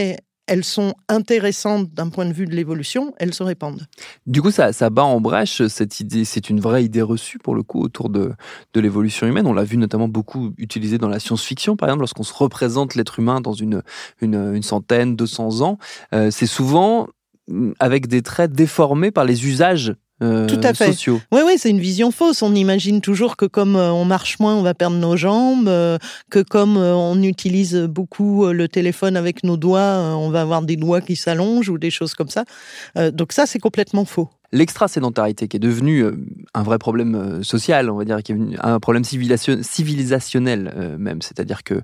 elles 0.48 0.64
sont 0.64 0.94
intéressantes 1.10 1.94
d'un 1.94 2.10
point 2.10 2.26
de 2.26 2.34
vue 2.34 2.46
de 2.46 2.56
l'évolution, 2.56 3.14
elles 3.18 3.34
se 3.34 3.44
répandent. 3.44 3.86
Du 4.26 4.42
coup, 4.42 4.50
ça, 4.50 4.72
ça 4.72 4.90
bat 4.90 5.04
en 5.04 5.20
brèche 5.20 5.68
cette 5.68 6.00
idée. 6.00 6.24
C'est 6.24 6.50
une 6.50 6.62
vraie 6.62 6.86
idée 6.86 7.02
reçue 7.02 7.38
pour 7.38 7.54
le 7.54 7.64
coup 7.64 7.82
autour 7.82 8.10
de, 8.10 8.32
de 8.74 8.80
l'évolution 8.80 9.28
humaine. 9.28 9.46
On 9.46 9.54
l'a 9.54 9.66
vu 9.66 9.78
notamment 9.78 10.08
beaucoup 10.08 10.54
utilisé 10.58 10.98
dans 10.98 11.10
la 11.10 11.20
science-fiction, 11.20 11.76
par 11.76 11.90
exemple, 11.90 12.02
lorsqu'on 12.02 12.24
se 12.24 12.34
représente 12.34 12.96
l'être 12.96 13.20
humain 13.20 13.42
dans 13.42 13.54
une, 13.54 13.84
une, 14.22 14.36
une 14.56 14.64
centaine, 14.64 15.16
200 15.18 15.62
ans. 15.62 15.78
Euh, 16.16 16.32
c'est 16.32 16.48
souvent 16.48 17.08
mm, 17.50 17.74
avec 17.80 18.08
des 18.08 18.22
traits 18.22 18.54
déformés 18.54 19.12
par 19.12 19.26
les 19.26 19.46
usages 19.46 19.96
euh, 20.24 20.48
Tout 20.48 20.60
à 20.64 20.74
fait. 20.74 20.88
sociaux. 20.88 21.22
Oui, 21.32 21.42
oui, 21.46 21.54
c'est 21.58 21.70
une 21.70 21.80
vision 21.80 22.12
fausse. 22.12 22.42
On 22.42 22.56
imagine 22.56 23.02
toujours 23.02 23.38
que 23.38 23.46
comme 23.46 23.76
euh, 23.76 23.92
on 23.92 24.06
marche 24.06 24.40
moins, 24.40 24.56
on 24.56 24.64
va 24.64 24.74
perdre 24.74 24.98
nos 24.98 25.16
jambes, 25.16 25.68
euh, 25.68 25.98
que 26.32 26.40
comme 26.40 26.78
euh, 26.78 26.96
on 26.96 27.22
utilise 27.22 27.76
beaucoup 27.76 28.48
le 28.48 28.68
téléphone 28.68 29.16
avec 29.16 29.44
nos 29.44 29.58
doigts, 29.58 30.16
on 30.18 30.30
va 30.30 30.42
avoir 30.42 30.62
des 30.64 30.76
doigts 30.76 31.02
qui 31.02 31.16
s'allongent 31.16 31.70
ou 31.70 31.78
des 31.78 31.92
choses 31.92 32.14
comme 32.14 32.30
ça. 32.30 32.46
Donc 33.12 33.32
ça, 33.32 33.46
c'est 33.46 33.60
complètement 33.60 34.06
faux. 34.06 34.30
L'extra-sédentarité, 34.54 35.50
qui 35.50 35.58
est 35.58 35.60
devenue 35.60 36.04
euh, 36.04 36.16
un 36.54 36.64
vrai 36.64 36.78
problème 36.78 37.16
euh, 37.16 37.44
social, 37.44 37.90
on 37.90 37.98
va 37.98 38.06
dire, 38.06 38.24
qui 38.24 38.32
est 38.32 38.38
un 38.62 38.80
problème 38.80 39.04
civilisation- 39.04 39.62
civilisationnel 39.62 40.74
euh, 40.78 40.98
même. 40.98 41.22
C'est-à-dire 41.22 41.64
que 41.64 41.82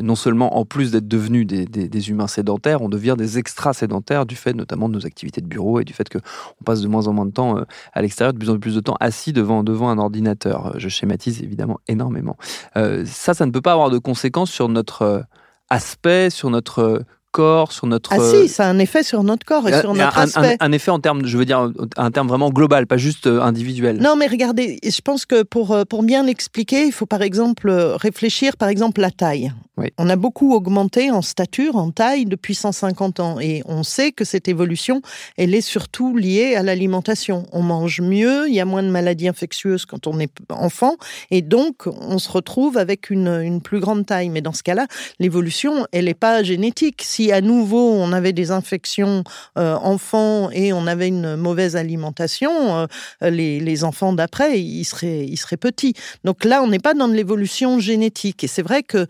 non 0.00 0.16
seulement, 0.16 0.56
en 0.58 0.64
plus 0.64 0.90
d'être 0.90 1.06
devenus 1.06 1.46
des, 1.46 2.10
humains 2.10 2.26
sédentaires, 2.26 2.82
on 2.82 2.88
devient 2.88 3.14
des 3.16 3.38
extra-sédentaires 3.38 4.26
du 4.26 4.36
fait 4.36 4.52
notamment 4.52 4.88
de 4.88 4.94
nos 4.94 5.06
activités 5.06 5.40
de 5.40 5.46
bureau 5.46 5.80
et 5.80 5.84
du 5.84 5.92
fait 5.92 6.08
qu'on 6.08 6.64
passe 6.64 6.80
de 6.80 6.88
moins 6.88 7.06
en 7.06 7.12
moins 7.12 7.26
de 7.26 7.30
temps 7.30 7.56
à 7.92 8.02
l'extérieur, 8.02 8.32
de 8.32 8.38
plus 8.38 8.50
en 8.50 8.58
plus 8.58 8.74
de 8.74 8.80
temps 8.80 8.96
assis 9.00 9.32
devant, 9.32 9.62
devant 9.62 9.88
un 9.88 9.98
ordinateur. 9.98 10.74
Je 10.78 10.88
schématise 10.88 11.42
évidemment 11.42 11.78
énormément. 11.88 12.36
Ça, 12.74 13.34
ça 13.34 13.46
ne 13.46 13.50
peut 13.50 13.60
pas 13.60 13.72
avoir 13.72 13.90
de 13.90 13.98
conséquences 13.98 14.50
sur 14.50 14.68
notre 14.68 15.24
aspect, 15.70 16.30
sur 16.30 16.50
notre 16.50 17.04
corps, 17.32 17.72
sur 17.72 17.86
notre... 17.88 18.12
Ah 18.12 18.18
euh, 18.20 18.42
si, 18.42 18.48
ça 18.48 18.66
a 18.66 18.70
un 18.70 18.78
effet 18.78 19.02
sur 19.02 19.24
notre 19.24 19.44
corps 19.44 19.68
et 19.68 19.72
un- 19.72 19.80
sur 19.80 19.94
notre 19.94 20.18
un, 20.18 20.22
aspect. 20.22 20.56
un- 20.60 20.66
un 20.66 20.72
effet 20.72 20.90
en 20.92 21.00
termes, 21.00 21.26
je 21.26 21.36
veux 21.36 21.44
dire, 21.44 21.70
un 21.96 22.10
terme 22.12 22.28
vraiment 22.28 22.50
global, 22.50 22.86
pas 22.86 22.96
juste 22.98 23.26
euh, 23.26 23.40
individuel. 23.40 23.96
Non, 24.00 24.14
mais 24.16 24.26
regardez, 24.28 24.78
je 24.84 25.00
pense 25.00 25.26
que 25.26 25.42
pour, 25.42 25.72
euh, 25.72 25.84
pour 25.84 26.02
bien 26.04 26.22
l'expliquer, 26.22 26.84
il 26.86 26.92
faut 26.92 27.06
par 27.06 27.22
exemple 27.22 27.68
euh, 27.68 27.96
réfléchir, 27.96 28.56
par 28.56 28.68
exemple, 28.68 29.00
la 29.00 29.10
taille. 29.10 29.52
Oui. 29.78 29.88
On 29.96 30.10
a 30.10 30.16
beaucoup 30.16 30.52
augmenté 30.54 31.10
en 31.10 31.22
stature, 31.22 31.76
en 31.76 31.90
taille, 31.90 32.26
depuis 32.26 32.54
150 32.54 33.20
ans. 33.20 33.40
Et 33.40 33.62
on 33.66 33.82
sait 33.82 34.12
que 34.12 34.22
cette 34.24 34.46
évolution, 34.46 35.00
elle 35.38 35.54
est 35.54 35.62
surtout 35.62 36.14
liée 36.14 36.54
à 36.56 36.62
l'alimentation. 36.62 37.46
On 37.52 37.62
mange 37.62 38.02
mieux, 38.02 38.46
il 38.48 38.54
y 38.54 38.60
a 38.60 38.66
moins 38.66 38.82
de 38.82 38.90
maladies 38.90 39.28
infectieuses 39.28 39.86
quand 39.86 40.06
on 40.06 40.20
est 40.20 40.30
enfant. 40.50 40.96
Et 41.30 41.40
donc, 41.40 41.86
on 41.86 42.18
se 42.18 42.30
retrouve 42.30 42.76
avec 42.76 43.08
une, 43.08 43.28
une 43.28 43.62
plus 43.62 43.80
grande 43.80 44.04
taille. 44.04 44.28
Mais 44.28 44.42
dans 44.42 44.52
ce 44.52 44.62
cas-là, 44.62 44.86
l'évolution, 45.18 45.86
elle 45.92 46.04
n'est 46.04 46.12
pas 46.14 46.42
génétique. 46.42 47.00
Si 47.02 47.21
à 47.30 47.40
nouveau, 47.40 47.92
on 47.92 48.12
avait 48.12 48.32
des 48.32 48.50
infections 48.50 49.22
euh, 49.58 49.74
enfants 49.74 50.50
et 50.50 50.72
on 50.72 50.86
avait 50.86 51.08
une 51.08 51.36
mauvaise 51.36 51.76
alimentation, 51.76 52.88
euh, 53.22 53.30
les, 53.30 53.60
les 53.60 53.84
enfants 53.84 54.12
d'après, 54.12 54.60
ils 54.60 54.84
seraient, 54.84 55.24
ils 55.26 55.36
seraient 55.36 55.56
petits. 55.56 55.94
Donc 56.24 56.44
là, 56.44 56.62
on 56.62 56.68
n'est 56.68 56.78
pas 56.78 56.94
dans 56.94 57.08
de 57.08 57.14
l'évolution 57.14 57.78
génétique. 57.78 58.42
Et 58.42 58.48
c'est 58.48 58.62
vrai 58.62 58.82
que 58.82 59.06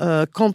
euh, 0.00 0.26
quand 0.30 0.54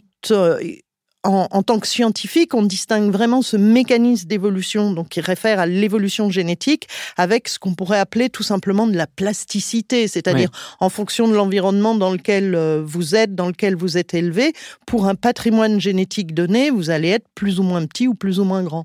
en, 1.24 1.48
en, 1.50 1.62
tant 1.62 1.78
que 1.78 1.86
scientifique, 1.86 2.54
on 2.54 2.62
distingue 2.62 3.10
vraiment 3.10 3.42
ce 3.42 3.56
mécanisme 3.56 4.26
d'évolution, 4.26 4.92
donc 4.92 5.08
qui 5.08 5.20
réfère 5.20 5.60
à 5.60 5.66
l'évolution 5.66 6.30
génétique, 6.30 6.88
avec 7.16 7.48
ce 7.48 7.58
qu'on 7.58 7.74
pourrait 7.74 7.98
appeler 7.98 8.28
tout 8.28 8.42
simplement 8.42 8.86
de 8.86 8.96
la 8.96 9.06
plasticité, 9.06 10.08
c'est-à-dire 10.08 10.50
oui. 10.52 10.76
en 10.80 10.88
fonction 10.88 11.28
de 11.28 11.34
l'environnement 11.34 11.94
dans 11.94 12.12
lequel 12.12 12.54
euh, 12.54 12.82
vous 12.84 13.14
êtes, 13.14 13.34
dans 13.34 13.46
lequel 13.46 13.76
vous 13.76 13.98
êtes 13.98 14.14
élevé, 14.14 14.52
pour 14.86 15.06
un 15.06 15.14
patrimoine 15.14 15.80
génétique 15.80 16.34
donné, 16.34 16.70
vous 16.70 16.90
allez 16.90 17.08
être 17.08 17.26
plus 17.34 17.60
ou 17.60 17.62
moins 17.62 17.84
petit 17.86 18.08
ou 18.08 18.14
plus 18.14 18.40
ou 18.40 18.44
moins 18.44 18.62
grand. 18.62 18.84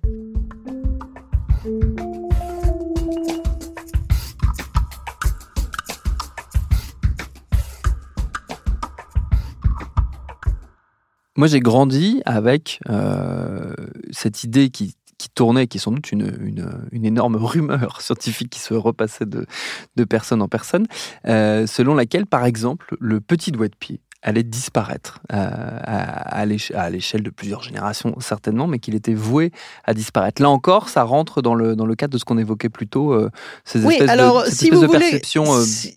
Moi, 11.38 11.46
j'ai 11.48 11.60
grandi 11.60 12.24
avec 12.25 12.79
euh, 12.89 13.74
cette 14.10 14.44
idée 14.44 14.72
qui, 14.72 14.96
qui, 15.20 15.29
tournait, 15.29 15.67
qui 15.67 15.77
est 15.77 15.79
sans 15.79 15.91
doute 15.91 16.12
une, 16.12 16.36
une, 16.91 17.06
énorme 17.06 17.36
rumeur 17.46 18.01
scientifique 18.01 18.50
qui 18.50 18.60
se 18.60 18.74
repassait 18.74 19.27
de, 19.27 19.46
de 19.96 20.03
personne 20.03 20.41
en 20.41 20.48
personne, 20.48 20.88
euh, 21.27 21.67
selon 21.67 21.94
laquelle, 21.94 22.25
par 22.25 22.44
exemple, 22.46 22.98
le 23.00 23.22
petit 23.22 23.51
doigt 23.51 23.67
de 23.67 23.75
pied 23.75 24.01
allait 24.21 24.43
disparaître 24.43 25.19
euh, 25.31 25.47
à, 25.83 26.41
à 26.41 26.89
l'échelle 26.89 27.24
de 27.24 27.29
plusieurs 27.29 27.63
générations 27.63 28.15
certainement, 28.19 28.67
mais 28.67 28.79
qu'il 28.79 28.95
était 28.95 29.13
voué 29.13 29.51
à 29.86 29.93
disparaître. 29.93 30.41
Là 30.41 30.50
encore, 30.50 30.89
ça 30.89 31.03
rentre 31.03 31.41
dans 31.41 31.55
le, 31.55 31.75
dans 31.75 31.86
le 31.86 31.95
cadre 31.95 32.13
de 32.13 32.17
ce 32.17 32.25
qu'on 32.25 32.38
évoquait 32.38 32.69
plus 32.69 32.88
tôt, 32.88 33.13
euh, 33.13 33.29
ces 33.63 33.83
oui, 33.86 33.93
espèces 33.93 34.09
alors, 34.09 34.43
de, 34.43 34.50
si 34.50 34.69
vous 34.69 34.81
voulez, 34.81 35.21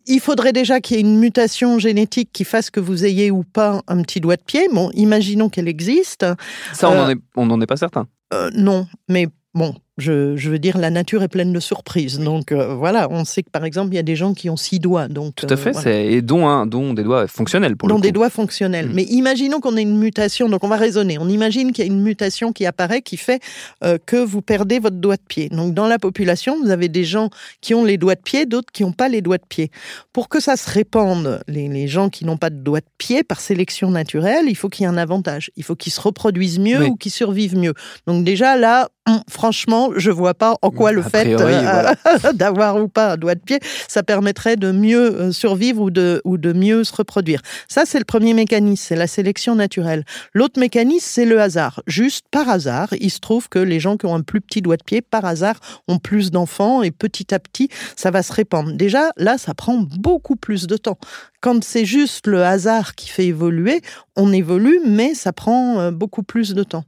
il 0.07 0.21
faudrait 0.21 0.53
déjà 0.53 0.81
qu'il 0.81 0.97
y 0.97 1.01
ait 1.01 1.03
une 1.03 1.19
mutation 1.19 1.79
génétique 1.79 2.31
qui 2.33 2.45
fasse 2.45 2.71
que 2.71 2.81
vous 2.81 3.05
ayez 3.05 3.31
ou 3.31 3.43
pas 3.43 3.83
un 3.89 4.03
petit 4.03 4.21
doigt 4.21 4.37
de 4.37 4.43
pied. 4.43 4.69
Bon, 4.73 4.91
imaginons 4.95 5.49
qu'elle 5.49 5.69
existe. 5.69 6.27
Ça, 6.73 6.91
on 6.91 7.47
n'en 7.47 7.61
est, 7.61 7.65
est 7.65 7.67
pas 7.67 7.77
certain. 7.77 8.07
non, 8.55 8.87
mais 9.09 9.29
bon, 9.55 9.75
je, 10.01 10.49
veux 10.49 10.59
dire, 10.59 10.79
la 10.79 10.91
nature 10.91 11.23
est 11.23 11.29
pleine 11.29 11.53
de 11.53 11.61
surprises. 11.61 12.19
Donc 12.19 12.53
euh, 12.53 12.75
voilà, 12.75 13.09
on 13.11 13.25
sait 13.25 13.43
que 13.43 13.51
par 13.51 13.65
exemple, 13.65 13.93
il 13.93 13.97
y 13.97 14.01
a 14.01 14.03
des 14.03 14.17
gens 14.17 14.35
qui 14.35 14.51
ont 14.51 14.57
six 14.57 14.79
doigts. 14.79 15.09
Donc, 15.09 15.37
Tout 15.37 15.47
à 15.49 15.57
fait, 15.57 15.77
euh, 15.87 16.11
et 16.11 16.23
dont, 16.23 16.49
un, 16.49 16.67
dont 16.67 16.95
des 16.95 17.03
doigts 17.03 17.27
fonctionnels 17.27 17.77
pour 17.77 17.89
dont 17.89 17.97
le 17.97 18.01
des 18.01 18.13
doigts 18.13 18.31
fonctionnels. 18.31 18.89
Mm. 18.89 18.93
Mais 18.95 19.05
imaginons 19.05 19.61
qu'on 19.61 19.77
ait 19.77 19.83
une 19.83 19.99
mutation, 19.99 20.49
donc 20.49 20.65
on 20.65 20.69
va 20.69 20.77
raisonner. 20.77 21.19
On 21.19 21.29
imagine 21.29 21.73
qu'il 21.73 21.85
y 21.85 21.89
a 21.89 21.93
une 21.93 22.03
mutation 22.03 22.53
qui 22.53 22.67
apparaît 22.67 23.03
qui 23.03 23.17
fait 23.17 23.41
euh, 23.85 23.99
que 24.05 24.17
vous 24.17 24.43
perdez 24.43 24.79
votre 24.79 24.97
doigt 24.97 25.17
de 25.17 25.23
pied. 25.27 25.49
Donc 25.49 25.75
dans 25.75 25.87
la 25.87 25.99
population, 25.99 26.61
vous 26.63 26.71
avez 26.71 26.89
des 26.89 27.05
gens 27.05 27.31
qui 27.61 27.75
ont 27.75 27.85
les 27.85 27.99
doigts 27.99 28.15
de 28.15 28.23
pied, 28.23 28.47
d'autres 28.47 28.73
qui 28.73 28.83
n'ont 28.83 28.93
pas 28.93 29.09
les 29.09 29.23
doigts 29.23 29.39
de 29.39 29.47
pied. 29.49 29.71
Pour 30.13 30.29
que 30.29 30.41
ça 30.41 30.57
se 30.57 30.71
répande, 30.71 31.41
les, 31.49 31.89
gens 31.89 32.11
qui 32.11 32.25
n'ont 32.25 32.37
pas 32.37 32.51
de 32.51 32.57
doigts 32.57 32.81
de 32.81 32.87
pied, 32.99 33.23
par 33.23 33.41
sélection 33.41 33.91
naturelle, 33.91 34.47
il 34.49 34.57
faut 34.57 34.69
qu'il 34.69 34.83
y 34.83 34.87
ait 34.87 34.93
un 34.93 34.97
avantage. 34.97 35.51
Il 35.57 35.65
faut 35.65 35.77
qu'ils 35.77 35.93
se 35.93 36.01
reproduisent 36.01 36.59
mieux 36.59 36.87
ou 36.87 36.97
qu'ils 36.97 37.13
survivent 37.13 37.57
mieux. 37.57 37.75
Donc 38.07 38.25
déjà 38.25 38.57
là, 38.57 38.89
hum, 39.07 39.21
franchement, 39.29 39.90
je 39.97 40.11
vois 40.11 40.35
pas 40.35 40.57
en 40.63 40.71
quoi 40.71 40.93
le 40.93 41.03
fait 41.03 41.27
euh, 41.41 41.95
d'avoir 42.35 42.83
ou 42.83 42.89
pas 42.89 43.13
un 43.13 43.17
doigt 43.17 43.35
de 43.35 43.41
pied, 43.41 43.61
ça 43.89 44.03
permettrait 44.03 44.57
de 44.57 44.73
mieux 44.73 45.21
euh, 45.21 45.33
survivre 45.33 45.83
ou 45.83 45.91
de, 45.91 46.21
ou 46.25 46.39
de 46.39 46.53
mieux 46.53 46.85
se 46.85 46.95
reproduire. 46.95 47.41
Ça, 47.69 47.83
c'est 47.87 47.99
le 47.99 48.05
premier 48.05 48.35
mécanisme, 48.35 48.85
c'est 48.89 48.97
la 48.97 49.07
sélection 49.07 49.55
naturelle. 49.55 50.05
L'autre 50.35 50.59
mécanisme, 50.59 51.07
c'est 51.07 51.25
le 51.25 51.41
hasard. 51.41 51.83
Juste 51.87 52.27
par 52.31 52.49
hasard, 52.49 52.89
il 53.01 53.11
se 53.11 53.21
trouve 53.21 53.49
que 53.49 53.59
les 53.59 53.81
gens 53.81 53.97
qui 53.97 54.07
ont 54.07 54.15
un 54.15 54.23
plus 54.23 54.41
petit 54.41 54.63
doigt 54.63 54.77
de 54.77 54.85
pied, 54.85 55.03
par 55.03 55.25
hasard, 55.25 55.59
ont 55.89 55.99
plus 55.99 56.31
d'enfants 56.31 56.83
et 56.83 56.91
petit 56.91 57.35
à 57.35 57.39
petit, 57.39 57.69
ça 57.97 58.11
va 58.11 58.23
se 58.23 58.33
répandre. 58.33 58.73
Déjà, 58.73 59.11
là, 59.17 59.39
ça 59.39 59.55
prend 59.55 59.79
beaucoup 59.79 60.37
plus 60.37 60.67
de 60.67 60.77
temps. 60.77 60.99
Quand 61.41 61.65
c'est 61.65 61.85
juste 61.85 62.27
le 62.27 62.45
hasard 62.45 62.95
qui 62.95 63.09
fait 63.09 63.27
évoluer, 63.27 63.81
on 64.17 64.33
évolue, 64.33 64.81
mais 64.87 65.15
ça 65.15 65.33
prend 65.33 65.81
euh, 65.81 65.91
beaucoup 65.91 66.23
plus 66.23 66.55
de 66.55 66.63
temps. 66.63 66.85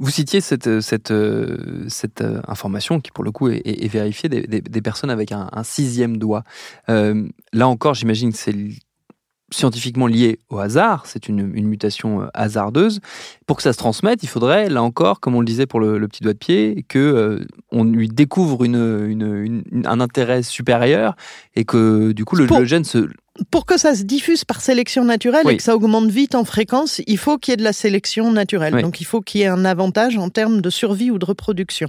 Vous 0.00 0.10
citiez 0.10 0.40
cette, 0.40 0.66
euh, 0.66 0.80
cette, 0.80 1.10
euh, 1.10 1.84
cette 1.88 2.22
euh, 2.22 2.40
information 2.48 3.00
qui, 3.00 3.10
pour 3.10 3.22
le 3.22 3.32
coup, 3.32 3.48
est, 3.48 3.86
vérifiée 3.86 4.30
des, 4.30 4.46
des, 4.46 4.82
personnes 4.82 5.10
avec 5.10 5.30
un, 5.30 5.48
sixième 5.62 6.16
doigt. 6.16 6.42
là 6.88 7.68
encore, 7.68 7.94
j'imagine 7.94 8.32
que 8.32 8.38
c'est 8.38 8.54
scientifiquement 9.52 10.06
lié 10.06 10.38
au 10.48 10.58
hasard, 10.58 11.06
c'est 11.06 11.28
une, 11.28 11.52
une, 11.54 11.66
mutation 11.66 12.28
hasardeuse. 12.34 13.00
Pour 13.46 13.56
que 13.56 13.62
ça 13.62 13.72
se 13.72 13.78
transmette, 13.78 14.22
il 14.22 14.28
faudrait, 14.28 14.70
là 14.70 14.82
encore, 14.82 15.20
comme 15.20 15.34
on 15.34 15.40
le 15.40 15.46
disait 15.46 15.66
pour 15.66 15.80
le, 15.80 16.06
petit 16.08 16.22
doigt 16.22 16.32
de 16.32 16.38
pied, 16.38 16.84
que 16.88 17.44
on 17.70 17.84
lui 17.84 18.08
découvre 18.08 18.64
une, 18.64 19.06
une, 19.06 19.62
un 19.84 20.00
intérêt 20.00 20.42
supérieur 20.42 21.14
et 21.56 21.64
que 21.64 22.12
du 22.12 22.24
coup 22.24 22.36
le, 22.36 22.46
le 22.46 22.64
gène 22.64 22.84
se 22.84 23.08
pour 23.50 23.64
que 23.64 23.78
ça 23.78 23.94
se 23.94 24.02
diffuse 24.02 24.44
par 24.44 24.60
sélection 24.60 25.04
naturelle 25.04 25.48
et 25.48 25.56
que 25.56 25.62
ça 25.62 25.74
augmente 25.74 26.10
vite 26.10 26.34
en 26.34 26.44
fréquence, 26.44 27.00
il 27.06 27.18
faut 27.18 27.38
qu'il 27.38 27.52
y 27.52 27.54
ait 27.54 27.56
de 27.56 27.62
la 27.62 27.72
sélection 27.72 28.32
naturelle. 28.32 28.82
Donc 28.82 29.00
il 29.00 29.04
faut 29.04 29.20
qu'il 29.20 29.40
y 29.40 29.44
ait 29.44 29.48
un 29.48 29.64
avantage 29.64 30.18
en 30.18 30.28
termes 30.28 30.60
de 30.60 30.70
survie 30.70 31.10
ou 31.10 31.18
de 31.18 31.24
reproduction. 31.24 31.88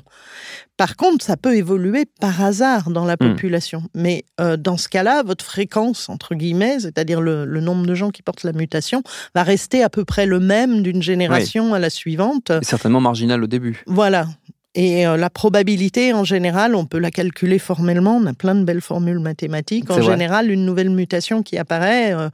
Par 0.78 0.96
contre, 0.96 1.24
ça 1.26 1.38
peut 1.38 1.56
évoluer 1.56 2.06
par 2.20 2.42
hasard 2.42 2.90
dans 2.90 3.06
la 3.06 3.14
hmm. 3.14 3.34
population. 3.34 3.84
Mais 3.94 4.26
euh, 4.40 4.58
dans 4.58 4.78
ce 4.78 4.88
cas-là, 4.90 5.24
votre 5.24 5.46
fréquence, 5.46 6.10
entre 6.10 6.36
guillemets, 6.36 6.80
c'est-à-dire 6.80 7.22
le, 7.22 7.46
nombre 7.46 7.86
de 7.86 7.94
gens 7.94 8.10
qui 8.10 8.24
portent 8.24 8.44
la 8.44 8.54
mutation, 8.54 9.04
va 9.36 9.44
rester 9.44 9.84
à 9.84 9.90
peu 9.90 10.06
près 10.06 10.26
le 10.26 10.40
même 10.40 10.82
d'une 10.82 11.04
génération 11.04 11.74
à 11.74 11.80
la 11.80 11.90
suivante. 11.90 12.52
certainement 12.62 13.02
marginal 13.02 13.44
au 13.44 13.48
début. 13.48 13.84
Voilà. 13.88 14.28
Et 14.74 15.06
euh, 15.06 15.18
la 15.18 15.30
probabilité, 15.30 16.14
en 16.14 16.24
général, 16.24 16.76
on 16.76 16.86
peut 16.86 17.00
la 17.00 17.12
calculer 17.12 17.60
formellement. 17.60 18.18
On 18.18 18.26
a 18.26 18.34
plein 18.34 18.56
de 18.56 18.64
belles 18.64 18.82
formules 18.82 19.20
mathématiques. 19.20 19.90
En 19.92 20.02
général, 20.02 20.50
une 20.50 20.66
nouvelle 20.66 20.90
mutation 20.90 21.44
qui 21.44 21.58
apparaît, 21.58 22.14
euh, 22.14 22.30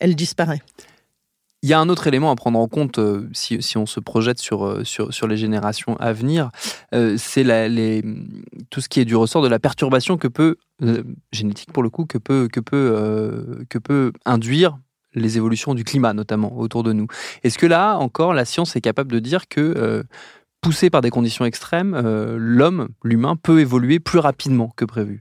elle 0.00 0.14
disparaît. 0.16 0.62
Il 1.64 1.68
y 1.68 1.74
a 1.74 1.78
un 1.78 1.88
autre 1.88 2.08
élément 2.08 2.30
à 2.32 2.34
prendre 2.34 2.58
en 2.58 2.66
compte 2.66 2.98
euh, 2.98 3.28
si, 3.34 3.62
si, 3.62 3.76
on 3.76 3.86
se 3.86 4.00
projette 4.00 4.40
sur, 4.40 4.84
sur, 4.84 5.12
sur 5.12 5.28
les 5.28 5.36
générations 5.36 5.96
à 6.00 6.12
venir, 6.12 6.50
c'est 6.92 7.44
tout 8.70 8.80
ce 8.80 8.88
qui 8.88 9.00
est 9.00 9.04
du 9.04 9.14
ressort 9.14 9.42
de 9.42 9.48
la 9.48 9.60
perturbation 9.60 10.16
que 10.16 10.28
peut, 10.28 10.56
génétique 11.30 11.72
pour 11.72 11.82
le 11.82 11.90
coup, 11.90 12.04
que 12.04 12.18
peut, 12.18 12.48
que 12.50 12.58
peut, 12.58 13.64
que 13.68 13.78
peut 13.78 14.12
induire 14.24 14.76
les 15.14 15.36
évolutions 15.36 15.74
du 15.74 15.84
climat 15.84 16.14
notamment 16.14 16.58
autour 16.58 16.82
de 16.82 16.92
nous. 16.94 17.06
Est-ce 17.44 17.58
que 17.58 17.66
là 17.66 17.96
encore 17.96 18.32
la 18.32 18.46
science 18.46 18.74
est 18.74 18.80
capable 18.80 19.12
de 19.12 19.20
dire 19.20 19.46
que 19.46 20.04
poussé 20.62 20.88
par 20.88 21.02
des 21.02 21.10
conditions 21.10 21.44
extrêmes, 21.44 21.92
euh, 21.94 22.36
l'homme, 22.38 22.88
l'humain, 23.04 23.36
peut 23.36 23.60
évoluer 23.60 24.00
plus 24.00 24.18
rapidement 24.18 24.72
que 24.74 24.86
prévu 24.86 25.20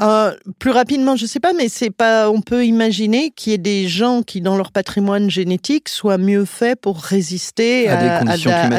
euh, 0.00 0.36
plus 0.58 0.70
rapidement, 0.70 1.16
je 1.16 1.22
ne 1.22 1.26
sais 1.26 1.40
pas, 1.40 1.54
mais 1.54 1.70
c'est 1.70 1.90
pas. 1.90 2.30
On 2.30 2.42
peut 2.42 2.66
imaginer 2.66 3.30
qu'il 3.30 3.52
y 3.52 3.54
ait 3.54 3.58
des 3.58 3.88
gens 3.88 4.22
qui, 4.22 4.42
dans 4.42 4.58
leur 4.58 4.70
patrimoine 4.72 5.30
génétique, 5.30 5.88
soient 5.88 6.18
mieux 6.18 6.44
faits 6.44 6.78
pour 6.78 6.98
résister 6.98 7.88
à, 7.88 8.20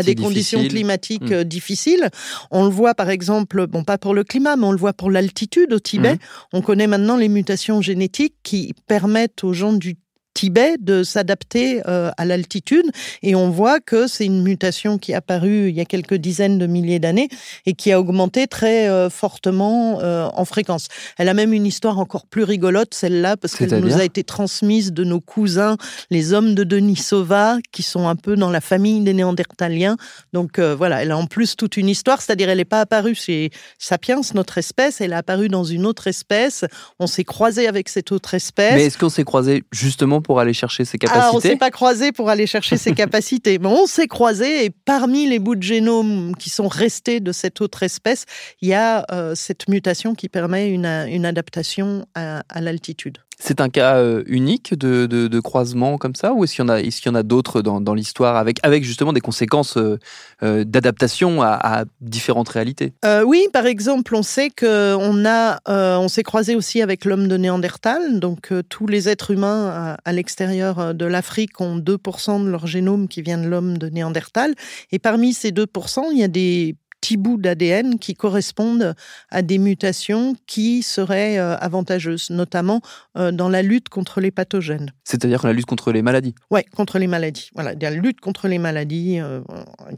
des 0.03 0.15
conditions, 0.15 0.67
climatiques, 0.67 1.33
difficiles. 1.33 2.09
On 2.51 2.65
le 2.65 2.69
voit, 2.69 2.93
par 2.93 3.09
exemple, 3.09 3.65
bon, 3.65 3.83
pas 3.83 3.97
pour 3.97 4.13
le 4.13 4.23
climat, 4.23 4.55
mais 4.55 4.65
on 4.65 4.71
le 4.71 4.77
voit 4.77 4.93
pour 4.93 5.09
l'altitude 5.09 5.73
au 5.73 5.79
Tibet. 5.79 6.13
Hmm. 6.13 6.17
On 6.53 6.61
connaît 6.61 6.87
maintenant 6.87 7.17
les 7.17 7.29
mutations 7.29 7.81
génétiques 7.81 8.35
qui 8.43 8.73
permettent 8.87 9.43
aux 9.43 9.53
gens 9.53 9.73
du 9.73 9.97
Tibet 10.39 10.77
de 10.79 11.03
s'adapter 11.03 11.81
euh, 11.85 12.11
à 12.15 12.23
l'altitude. 12.23 12.85
Et 13.23 13.35
on 13.35 13.49
voit 13.49 13.81
que 13.81 14.07
c'est 14.07 14.23
une 14.23 14.41
mutation 14.41 14.97
qui 14.97 15.11
est 15.11 15.15
apparue 15.15 15.67
il 15.67 15.75
y 15.75 15.81
a 15.81 15.85
quelques 15.85 16.13
dizaines 16.13 16.57
de 16.57 16.65
milliers 16.65 16.99
d'années 16.99 17.27
et 17.65 17.73
qui 17.73 17.91
a 17.91 17.99
augmenté 17.99 18.47
très 18.47 18.87
euh, 18.87 19.09
fortement 19.09 19.99
euh, 19.99 20.29
en 20.33 20.45
fréquence. 20.45 20.87
Elle 21.17 21.27
a 21.27 21.33
même 21.33 21.51
une 21.51 21.65
histoire 21.65 21.99
encore 21.99 22.25
plus 22.25 22.43
rigolote, 22.43 22.93
celle-là, 22.93 23.35
parce 23.35 23.53
qu'elle 23.53 23.81
nous 23.81 23.97
a 23.97 24.05
été 24.05 24.23
transmise 24.23 24.93
de 24.93 25.03
nos 25.03 25.19
cousins, 25.19 25.75
les 26.09 26.31
hommes 26.31 26.55
de 26.55 26.63
Denisova, 26.63 27.57
qui 27.73 27.83
sont 27.83 28.07
un 28.07 28.15
peu 28.15 28.37
dans 28.37 28.49
la 28.49 28.61
famille 28.61 29.01
des 29.01 29.13
Néandertaliens. 29.13 29.97
Donc 30.31 30.57
voilà, 30.57 31.03
elle 31.03 31.11
a 31.11 31.17
en 31.17 31.25
plus 31.25 31.57
toute 31.57 31.75
une 31.75 31.89
histoire, 31.89 32.21
c'est-à-dire 32.21 32.49
elle 32.49 32.59
n'est 32.59 32.65
pas 32.65 32.79
apparue 32.79 33.15
chez 33.15 33.49
Sapiens, 33.77 34.21
notre 34.33 34.57
espèce, 34.57 35.01
elle 35.01 35.11
est 35.11 35.15
apparue 35.15 35.49
dans 35.49 35.65
une 35.65 35.85
autre 35.85 36.07
espèce. 36.07 36.63
On 36.99 37.07
s'est 37.07 37.25
croisé 37.25 37.67
avec 37.67 37.89
cette 37.89 38.13
autre 38.13 38.35
espèce. 38.35 38.75
Mais 38.75 38.85
est-ce 38.85 38.97
qu'on 38.97 39.09
s'est 39.09 39.25
croisé 39.25 39.63
justement 39.73 40.21
pour 40.29 40.39
aller 40.39 40.53
chercher 40.53 40.85
ses 40.85 40.99
capacités 40.99 41.25
ah, 41.25 41.31
On 41.33 41.37
ne 41.37 41.41
s'est 41.41 41.55
pas 41.55 41.71
croisé 41.71 42.11
pour 42.11 42.29
aller 42.29 42.45
chercher 42.45 42.77
ses 42.77 42.93
capacités, 43.03 43.57
mais 43.57 43.65
on 43.65 43.87
s'est 43.87 44.05
croisé 44.05 44.63
et 44.65 44.69
parmi 44.69 45.27
les 45.27 45.39
bouts 45.39 45.55
de 45.55 45.63
génome 45.63 46.35
qui 46.37 46.51
sont 46.51 46.67
restés 46.67 47.19
de 47.19 47.31
cette 47.31 47.61
autre 47.61 47.81
espèce, 47.81 48.25
il 48.61 48.69
y 48.69 48.75
a 48.75 49.07
euh, 49.11 49.33
cette 49.33 49.67
mutation 49.67 50.13
qui 50.13 50.29
permet 50.29 50.69
une, 50.69 50.85
une 50.85 51.25
adaptation 51.25 52.05
à, 52.13 52.43
à 52.47 52.61
l'altitude. 52.61 53.17
C'est 53.41 53.61
un 53.61 53.69
cas 53.69 53.95
euh, 53.95 54.23
unique 54.27 54.77
de, 54.77 55.05
de, 55.05 55.39
croisement 55.39 55.97
comme 55.97 56.13
ça 56.13 56.33
ou 56.33 56.43
est-ce 56.43 56.55
qu'il 56.55 56.65
y 56.65 56.65
en 56.65 56.69
a, 56.69 56.81
est-ce 56.81 57.01
qu'il 57.01 57.09
y 57.09 57.15
en 57.15 57.15
a 57.15 57.23
d'autres 57.23 57.61
dans, 57.61 57.79
dans 57.79 57.93
l'histoire 57.93 58.35
avec, 58.35 58.57
avec 58.63 58.83
justement 58.83 59.13
des 59.13 59.21
conséquences 59.21 59.77
euh, 59.77 59.97
euh, 60.43 60.65
d'adaptation 60.65 61.41
à, 61.41 61.85
différentes 62.01 62.49
réalités? 62.49 62.93
Oui, 63.25 63.47
par 63.53 63.65
exemple, 63.65 64.13
on 64.15 64.23
sait 64.23 64.49
qu'on 64.49 65.25
a, 65.25 65.59
on 65.65 66.07
s'est 66.09 66.23
croisé 66.23 66.55
aussi 66.55 66.81
avec 66.81 67.05
l'homme 67.05 67.29
de 67.29 67.37
Néandertal. 67.37 68.19
Donc 68.19 68.53
tous 68.67 68.87
les 68.87 69.07
êtres 69.07 69.31
humains 69.31 69.69
à, 69.69 69.97
à 70.03 70.11
l'extérieur 70.11 70.93
de 70.93 71.05
l'Afrique 71.05 71.61
ont 71.61 71.77
2% 71.77 72.43
de 72.43 72.49
leur 72.49 72.67
génome 72.67 73.07
qui 73.07 73.21
vient 73.21 73.37
de 73.37 73.47
l'homme 73.47 73.77
de 73.77 73.87
Néandertal. 73.87 74.53
Et 74.91 74.99
parmi 74.99 75.33
ces 75.33 75.51
2%, 75.51 76.03
il 76.11 76.19
y 76.19 76.23
a 76.23 76.27
des 76.27 76.75
petits 76.99 77.17
bouts 77.17 77.37
d'ADN 77.37 77.97
qui 77.99 78.13
correspondent 78.13 78.95
à 79.29 79.41
des 79.41 79.57
mutations 79.57 80.35
qui 80.47 80.83
seraient 80.83 81.37
euh, 81.37 81.55
avantageuses, 81.57 82.29
notamment 82.29 82.81
euh, 83.17 83.31
dans 83.31 83.49
la 83.49 83.61
lutte 83.61 83.89
contre 83.89 84.21
les 84.21 84.31
pathogènes. 84.31 84.91
C'est-à-dire 85.03 85.45
la 85.45 85.53
lutte 85.53 85.65
contre 85.65 85.91
les 85.91 86.01
maladies 86.01 86.35
Oui, 86.51 86.61
contre 86.75 86.99
les 86.99 87.07
maladies. 87.07 87.49
Voilà, 87.55 87.73
la 87.79 87.91
lutte 87.91 88.19
contre 88.19 88.47
les 88.47 88.59
maladies 88.59 89.19
euh, 89.19 89.41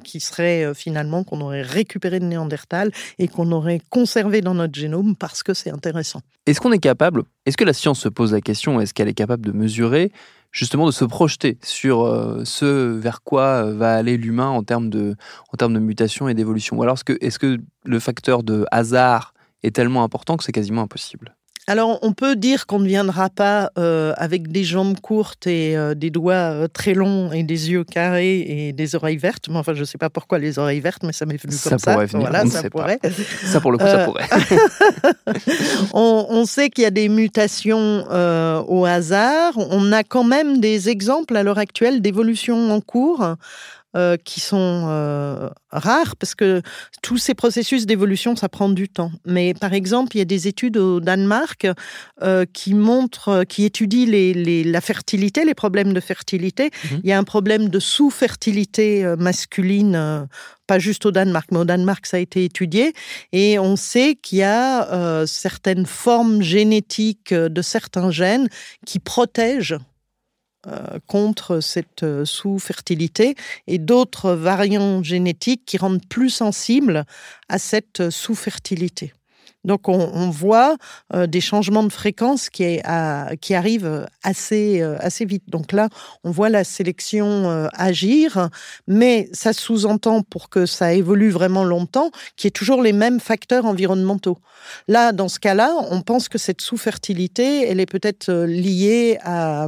qui 0.03 0.20
serait 0.20 0.74
finalement 0.74 1.24
qu'on 1.24 1.41
aurait 1.41 1.62
récupéré 1.62 2.20
de 2.20 2.25
Néandertal 2.25 2.91
et 3.20 3.27
qu'on 3.27 3.51
aurait 3.51 3.81
conservé 3.89 4.41
dans 4.41 4.53
notre 4.53 4.77
génome 4.77 5.15
parce 5.15 5.43
que 5.43 5.53
c'est 5.53 5.72
intéressant. 5.72 6.22
Est-ce 6.46 6.60
qu'on 6.60 6.72
est 6.72 6.79
capable, 6.79 7.24
est-ce 7.46 7.58
que 7.58 7.63
la 7.63 7.74
science 7.74 8.00
se 8.00 8.10
pose 8.10 8.34
la 8.34 8.41
question, 8.41 8.81
est-ce 8.81 8.93
qu'elle 8.93 9.08
est 9.08 9.13
capable 9.13 9.46
de 9.46 9.51
mesurer 9.51 10.12
justement 10.51 10.86
de 10.86 10.91
se 10.91 11.05
projeter 11.05 11.58
sur 11.63 12.01
euh, 12.01 12.43
ce 12.46 12.65
vers 12.65 13.24
quoi 13.24 13.65
euh, 13.65 13.74
va 13.74 13.96
aller 13.96 14.17
l'humain 14.17 14.50
en 14.50 14.63
termes 14.63 14.89
de, 14.89 15.15
mutation 15.79 16.27
et 16.27 16.34
d'évolution. 16.34 16.77
Ou 16.77 16.84
alors 16.84 16.96
est-ce 16.96 17.03
que, 17.03 17.13
est 17.22 17.29
-ce 17.29 17.39
que 17.39 17.58
le 17.86 18.00
facteur 18.00 18.43
de 18.43 18.65
hasard 18.72 19.34
est 19.63 19.75
tellement 19.75 20.03
important 20.03 20.38
que 20.38 20.43
c'est 20.43 20.51
quasiment 20.51 20.84
impossible? 20.84 21.36
Alors, 21.68 22.00
on 22.01 22.12
peut 22.12 22.36
dire 22.36 22.65
qu'on 22.65 22.80
ne 22.80 22.88
viendra 22.88 23.30
pas 23.30 23.72
euh, 23.77 24.13
avec 24.18 24.51
des 24.51 24.63
jambes 24.63 25.00
courtes 25.00 25.46
et 25.46 25.77
euh, 25.77 25.94
des 25.94 26.10
doigts 26.10 26.34
euh, 26.34 26.68
très 26.68 26.96
longs 26.96 27.32
et 27.32 27.44
des 27.44 27.70
yeux 27.70 27.84
carrés 27.84 28.39
et 28.39 28.74
des 28.74 28.96
oreilles 28.96 29.18
vertes. 29.18 29.48
Mais 29.48 29.58
enfin, 29.58 29.75
je 29.75 29.82
ne 29.82 29.86
sais 29.86 30.00
pas 30.00 30.10
pourquoi 30.10 30.39
les 30.39 30.58
oreilles 30.58 30.80
vertes, 30.80 31.03
mais 31.03 31.13
ça 31.13 31.27
m'est 31.27 31.41
venu 31.41 31.56
comme 31.63 31.77
ça. 31.77 31.98
Venir, 31.98 32.20
voilà, 32.20 32.46
ça 32.48 32.68
pourrait. 32.70 33.00
Ça, 33.46 33.62
pour 33.62 33.72
le 33.72 33.77
coup, 33.77 33.86
ça 33.86 34.06
pourrait. 34.06 34.27
on, 35.94 36.25
on, 36.30 36.46
sait 36.46 36.72
qu'il 36.72 36.84
y 36.84 36.88
a 36.88 36.91
des 36.91 37.10
mutations 37.10 38.06
au 38.68 38.86
hasard. 38.86 39.53
On 39.58 39.91
a 39.91 40.03
quand 40.03 40.24
même 40.24 40.60
des 40.60 40.89
exemples 40.89 41.38
à 41.38 41.44
l'heure 41.44 41.60
actuelle 41.60 42.01
d'évolutions 42.01 42.72
en 42.72 42.82
cours. 42.82 43.36
Euh, 43.93 44.15
qui 44.15 44.39
sont 44.39 44.86
euh, 44.88 45.50
rares 45.69 46.15
parce 46.15 46.33
que 46.33 46.62
tous 47.01 47.17
ces 47.17 47.33
processus 47.33 47.86
d'évolution, 47.86 48.38
ça 48.38 48.48
prend 48.48 48.69
du 48.69 48.88
temps. 48.88 49.12
Mais 49.25 49.53
par 49.53 49.74
exemple, 49.74 50.15
il 50.15 50.19
y 50.19 50.21
a 50.21 50.25
des 50.25 50.48
études 50.48 50.77
au 50.77 51.01
Danemark 51.01 51.67
euh, 52.21 52.45
qui 52.53 52.74
montrent, 52.74 53.43
qui 53.43 53.65
étudient 53.65 54.05
les, 54.05 54.33
les, 54.33 54.63
la 54.63 54.79
fertilité, 54.79 55.43
les 55.43 55.53
problèmes 55.53 55.91
de 55.91 56.00
fertilité. 56.00 56.67
Mmh. 56.67 56.95
Il 57.03 57.10
y 57.10 57.12
a 57.12 57.17
un 57.17 57.25
problème 57.25 57.67
de 57.67 57.79
sous-fertilité 57.81 59.03
masculine 59.19 60.27
pas 60.71 60.79
juste 60.79 61.05
au 61.05 61.12
Danemark, 61.12 61.50
mais 61.51 61.57
au 61.57 61.65
Danemark, 61.65 62.05
ça 62.05 62.15
a 62.15 62.21
été 62.21 62.45
étudié. 62.45 62.93
Et 63.33 63.60
on 63.60 63.75
sait 63.75 64.15
qu'il 64.15 64.38
y 64.38 64.43
a 64.43 64.89
euh, 64.93 65.25
certaines 65.25 65.86
formes 65.86 66.41
génétiques 66.41 67.33
de 67.33 67.62
certains 67.62 68.10
gènes 68.10 68.48
qui 68.86 69.00
protègent 69.00 69.77
contre 71.08 71.60
cette 71.60 72.03
euh, 72.03 72.25
sous-fertilité 72.25 73.36
et 73.68 73.80
d'autres 73.80 74.34
variants 74.34 75.01
génétiques 75.01 75.63
qui 75.65 75.77
rendent 75.77 76.06
plus 76.08 76.30
sensibles 76.30 77.06
à 77.50 77.58
cette 77.58 78.01
euh, 78.01 78.12
sous-fertilité. 78.12 79.13
Donc 79.63 79.88
on, 79.89 80.30
voit 80.30 80.77
euh, 81.13 81.27
des 81.27 81.41
changements 81.41 81.84
de 81.84 81.91
fréquence 81.91 82.50
qui, 82.50 82.80
qui 83.41 83.53
arrivent 83.53 84.08
assez, 84.24 84.82
euh, 84.82 84.96
assez 85.00 85.25
vite. 85.25 85.44
Donc 85.48 85.72
là, 85.72 85.89
on 86.24 86.32
voit 86.32 86.50
la 86.50 86.63
sélection 86.63 87.50
euh, 87.50 87.68
agir, 87.74 88.50
mais 88.88 89.30
ça 89.34 89.53
sous-entend 89.53 90.24
pour 90.24 90.50
que 90.50 90.65
ça 90.65 90.94
évolue 90.94 91.30
vraiment 91.30 91.63
longtemps 91.63 92.12
qu'il 92.36 92.48
y 92.48 92.50
ait 92.50 92.51
toujours 92.51 92.82
les 92.82 92.94
mêmes 92.94 93.20
facteurs 93.20 93.65
environnementaux. 93.65 94.38
Là, 94.88 95.12
dans 95.12 95.27
ce 95.27 95.39
cas-là, 95.39 95.74
on 95.89 96.01
pense 96.01 96.30
que 96.30 96.38
cette 96.38 96.62
sous-fertilité, 96.62 97.68
elle 97.68 97.80
est 97.80 97.86
peut-être 97.86 98.32
liée 98.32 99.18
à, 99.24 99.68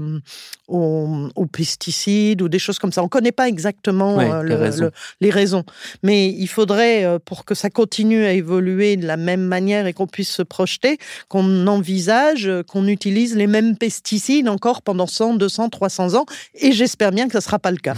aux, 0.68 1.30
pesticides 1.52 2.42
ou 2.42 2.50
des 2.50 2.60
choses 2.60 2.80
comme 2.80 2.92
ça. 2.92 3.02
On 3.02 3.06
ne 3.06 3.10
connaît 3.10 3.32
pas 3.32 3.48
exactement 3.48 4.18
les, 4.42 4.56
raisons. 4.56 4.92
les 5.20 5.30
raisons, 5.30 5.64
mais 6.04 6.30
il 6.30 6.48
faudrait, 6.48 7.20
pour 7.26 7.46
que 7.46 7.56
ça 7.56 7.70
continue 7.70 8.26
à 8.26 8.34
évoluer 8.34 8.98
de 8.98 9.06
la 9.06 9.18
même 9.18 9.44
manière, 9.44 9.83
et 9.86 9.94
qu'on 9.94 10.08
puisse 10.08 10.30
se 10.30 10.42
projeter, 10.42 10.98
qu'on 11.28 11.68
envisage 11.68 12.50
qu'on 12.68 12.88
utilise 12.88 13.36
les 13.36 13.48
mêmes 13.48 13.78
pesticides 13.78 14.50
encore 14.50 14.82
pendant 14.82 15.08
100, 15.08 15.36
200, 15.36 15.70
300 15.70 16.16
ans. 16.16 16.26
Et 16.56 16.72
j'espère 16.72 17.12
bien 17.12 17.26
que 17.26 17.34
ce 17.34 17.38
ne 17.38 17.42
sera 17.42 17.60
pas 17.60 17.72
le 17.72 17.78
cas. 17.78 17.96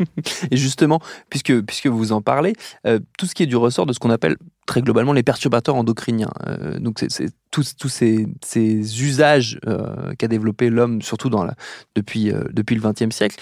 et 0.50 0.56
justement, 0.56 1.00
puisque, 1.28 1.60
puisque 1.62 1.86
vous 1.86 2.12
en 2.12 2.22
parlez, 2.22 2.54
euh, 2.86 2.98
tout 3.18 3.26
ce 3.26 3.34
qui 3.34 3.42
est 3.42 3.46
du 3.46 3.56
ressort 3.56 3.86
de 3.86 3.92
ce 3.92 3.98
qu'on 3.98 4.10
appelle 4.10 4.36
très 4.66 4.82
globalement 4.82 5.12
les 5.12 5.22
perturbateurs 5.22 5.74
endocriniens. 5.74 6.30
Euh, 6.46 6.78
donc 6.78 7.04
c'est 7.08 7.30
tous, 7.50 7.76
tous 7.76 7.88
ces, 7.88 8.26
usages 9.02 9.58
euh, 9.66 10.12
qu'a 10.18 10.28
développé 10.28 10.70
l'homme, 10.70 11.02
surtout 11.02 11.30
depuis, 11.94 12.32
depuis 12.52 12.76
le 12.76 12.80
XXe 12.80 13.14
siècle, 13.14 13.36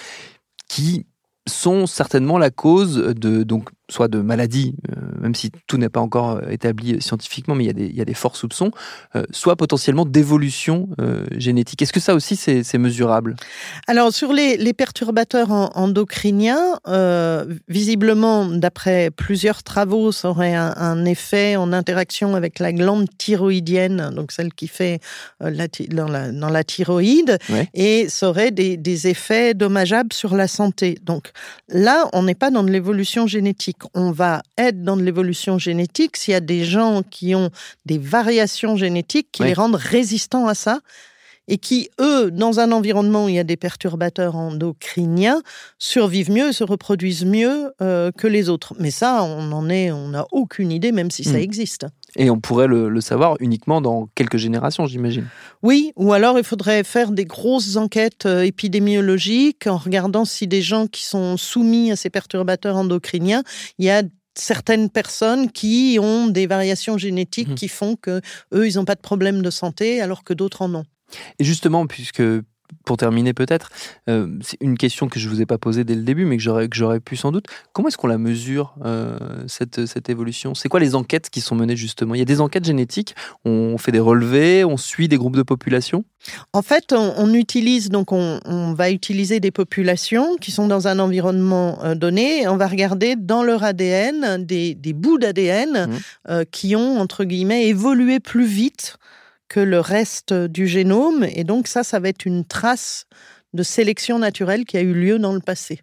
qui 0.68 1.06
sont 1.48 1.86
certainement 1.86 2.38
la 2.38 2.50
cause 2.50 2.96
de 2.96 3.42
donc 3.42 3.70
soit 3.90 4.08
de 4.08 4.20
maladies, 4.20 4.76
euh, 4.90 5.07
même 5.20 5.34
si 5.34 5.50
tout 5.66 5.78
n'est 5.78 5.88
pas 5.88 6.00
encore 6.00 6.36
euh, 6.36 6.50
établi 6.50 7.00
scientifiquement, 7.00 7.54
mais 7.54 7.64
il 7.64 7.66
y 7.66 7.70
a 7.70 7.74
des, 7.74 7.86
il 7.86 7.96
y 7.96 8.00
a 8.00 8.04
des 8.04 8.14
forts 8.14 8.36
soupçons, 8.36 8.70
euh, 9.16 9.24
soit 9.30 9.56
potentiellement 9.56 10.04
d'évolution 10.04 10.88
génétique. 11.36 11.82
Est-ce 11.82 11.92
que 11.92 12.00
ça 12.00 12.14
aussi 12.14 12.36
c'est 12.36 12.78
mesurable? 12.78 13.36
Alors 13.86 14.12
sur 14.12 14.32
les, 14.32 14.56
les 14.56 14.72
perturbateurs 14.72 15.50
endocriniens, 15.50 16.78
visiblement, 17.68 18.46
d'après 18.46 19.10
plusieurs 19.10 19.62
travaux, 19.62 20.12
ça 20.12 20.30
aurait 20.30 20.54
un, 20.54 21.04
effet 21.04 21.56
en 21.56 21.72
interaction 21.72 22.34
avec 22.34 22.58
la 22.58 22.72
glande 22.72 23.06
thyroïdienne, 23.18 24.10
donc 24.14 24.32
celle 24.32 24.52
qui 24.52 24.68
fait 24.68 25.00
la, 25.40 25.66
dans, 25.90 26.08
la, 26.08 26.32
dans 26.32 26.50
la 26.50 26.64
thyroïde, 26.64 27.38
et 27.74 28.08
ça 28.08 28.28
aurait 28.28 28.50
des, 28.50 28.76
des 28.76 29.08
effets 29.08 29.54
dommageables 29.54 30.12
sur 30.12 30.34
la 30.34 30.48
santé. 30.48 30.98
Donc 31.02 31.30
là, 31.68 32.08
on 32.12 32.22
n'est 32.22 32.34
pas 32.34 32.50
dans 32.50 32.64
de 32.64 32.70
l'évolution 32.70 33.26
génétique 33.26 33.78
on 33.94 34.10
va 34.10 34.42
être 34.56 34.82
dans 34.82 34.96
de 34.96 35.02
l'évolution 35.08 35.58
génétique 35.58 36.16
s'il 36.16 36.32
y 36.32 36.36
a 36.36 36.40
des 36.40 36.64
gens 36.64 37.02
qui 37.02 37.34
ont 37.34 37.50
des 37.86 37.98
variations 37.98 38.76
génétiques 38.76 39.28
qui 39.32 39.42
les 39.42 39.54
rendent 39.54 39.74
résistants 39.74 40.46
à 40.46 40.54
ça 40.54 40.80
et 41.48 41.56
qui, 41.56 41.88
eux, 41.98 42.30
dans 42.30 42.60
un 42.60 42.72
environnement 42.72 43.24
où 43.24 43.28
il 43.28 43.36
y 43.36 43.38
a 43.38 43.44
des 43.44 43.56
perturbateurs 43.56 44.36
endocriniens, 44.36 45.42
survivent 45.78 46.30
mieux, 46.30 46.52
se 46.52 46.62
reproduisent 46.62 47.24
mieux 47.24 47.72
euh, 47.80 48.12
que 48.12 48.26
les 48.26 48.50
autres. 48.50 48.74
Mais 48.78 48.90
ça, 48.90 49.24
on 49.24 49.50
en 49.52 49.68
est, 49.70 49.90
on 49.90 50.08
n'a 50.08 50.26
aucune 50.30 50.70
idée, 50.70 50.92
même 50.92 51.10
si 51.10 51.24
ça 51.24 51.32
hmm. 51.32 51.36
existe. 51.36 51.86
Et 52.16 52.30
on 52.30 52.38
pourrait 52.38 52.66
le, 52.66 53.00
savoir 53.00 53.36
uniquement 53.40 53.80
dans 53.80 54.08
quelques 54.14 54.36
générations, 54.36 54.86
j'imagine. 54.86 55.26
Oui, 55.62 55.92
ou 55.96 56.12
alors 56.12 56.38
il 56.38 56.44
faudrait 56.44 56.84
faire 56.84 57.10
des 57.10 57.24
grosses 57.24 57.76
enquêtes 57.76 58.26
euh, 58.26 58.42
épidémiologiques 58.42 59.66
en 59.66 59.76
regardant 59.76 60.24
si 60.24 60.46
des 60.46 60.62
gens 60.62 60.86
qui 60.86 61.04
sont 61.04 61.36
soumis 61.36 61.92
à 61.92 61.96
ces 61.96 62.10
perturbateurs 62.10 62.76
endocriniens, 62.76 63.42
il 63.78 63.86
y 63.86 63.90
a 63.90 64.02
certaines 64.40 64.90
personnes 64.90 65.50
qui 65.50 65.98
ont 66.00 66.28
des 66.28 66.46
variations 66.46 66.98
génétiques 66.98 67.48
mmh. 67.48 67.54
qui 67.54 67.68
font 67.68 67.96
que 67.96 68.20
eux 68.54 68.68
ils 68.68 68.76
n'ont 68.76 68.84
pas 68.84 68.94
de 68.94 69.00
problème 69.00 69.42
de 69.42 69.50
santé 69.50 70.00
alors 70.00 70.24
que 70.24 70.34
d'autres 70.34 70.62
en 70.62 70.74
ont. 70.74 70.84
Et 71.38 71.44
justement, 71.44 71.86
puisque 71.86 72.22
pour 72.84 72.96
terminer 72.96 73.34
peut-être, 73.34 73.70
euh, 74.08 74.38
c'est 74.40 74.56
une 74.60 74.78
question 74.78 75.08
que 75.08 75.18
je 75.18 75.28
ne 75.28 75.34
vous 75.34 75.42
ai 75.42 75.46
pas 75.46 75.58
posée 75.58 75.84
dès 75.84 75.94
le 75.94 76.02
début, 76.02 76.24
mais 76.24 76.36
que 76.36 76.42
j'aurais, 76.42 76.68
que 76.68 76.76
j'aurais 76.76 77.00
pu 77.00 77.16
sans 77.16 77.32
doute. 77.32 77.46
Comment 77.72 77.88
est-ce 77.88 77.96
qu'on 77.96 78.06
la 78.06 78.18
mesure, 78.18 78.74
euh, 78.84 79.18
cette, 79.46 79.86
cette 79.86 80.08
évolution? 80.08 80.54
C'est 80.54 80.68
quoi 80.68 80.80
les 80.80 80.94
enquêtes 80.94 81.30
qui 81.30 81.40
sont 81.40 81.54
menées 81.54 81.76
justement? 81.76 82.14
Il 82.14 82.18
y 82.18 82.22
a 82.22 82.26
des 82.26 82.40
enquêtes 82.40 82.64
génétiques, 82.64 83.14
on 83.44 83.78
fait 83.78 83.92
des 83.92 84.00
relevés, 84.00 84.64
on 84.64 84.76
suit 84.76 85.08
des 85.08 85.16
groupes 85.16 85.36
de 85.36 85.42
population? 85.42 86.04
En 86.52 86.62
fait, 86.62 86.92
on, 86.92 87.32
utilise, 87.32 87.90
donc 87.90 88.12
on, 88.12 88.40
on, 88.44 88.72
va 88.74 88.90
utiliser 88.90 89.38
des 89.38 89.50
populations 89.50 90.36
qui 90.36 90.50
sont 90.50 90.66
dans 90.66 90.88
un 90.88 90.98
environnement 90.98 91.82
euh, 91.84 91.94
donné, 91.94 92.42
et 92.42 92.48
on 92.48 92.56
va 92.56 92.66
regarder 92.66 93.16
dans 93.16 93.42
leur 93.42 93.62
ADN 93.62 94.44
des, 94.44 94.74
des 94.74 94.92
bouts 94.92 95.18
d'ADN 95.18 95.88
mmh. 96.28 96.44
qui 96.50 96.74
ont, 96.74 96.98
entre 96.98 97.24
guillemets, 97.24 97.68
évolué 97.68 98.20
plus 98.20 98.46
vite 98.46 98.98
que 99.48 99.60
le 99.60 99.80
reste 99.80 100.32
du 100.32 100.66
génome. 100.66 101.24
Et 101.24 101.44
donc 101.44 101.68
ça, 101.68 101.82
ça 101.82 102.00
va 102.00 102.08
être 102.08 102.26
une 102.26 102.44
trace 102.44 103.06
de 103.54 103.62
sélection 103.62 104.18
naturelle 104.18 104.64
qui 104.64 104.76
a 104.76 104.82
eu 104.82 104.92
lieu 104.92 105.18
dans 105.18 105.32
le 105.32 105.40
passé. 105.40 105.80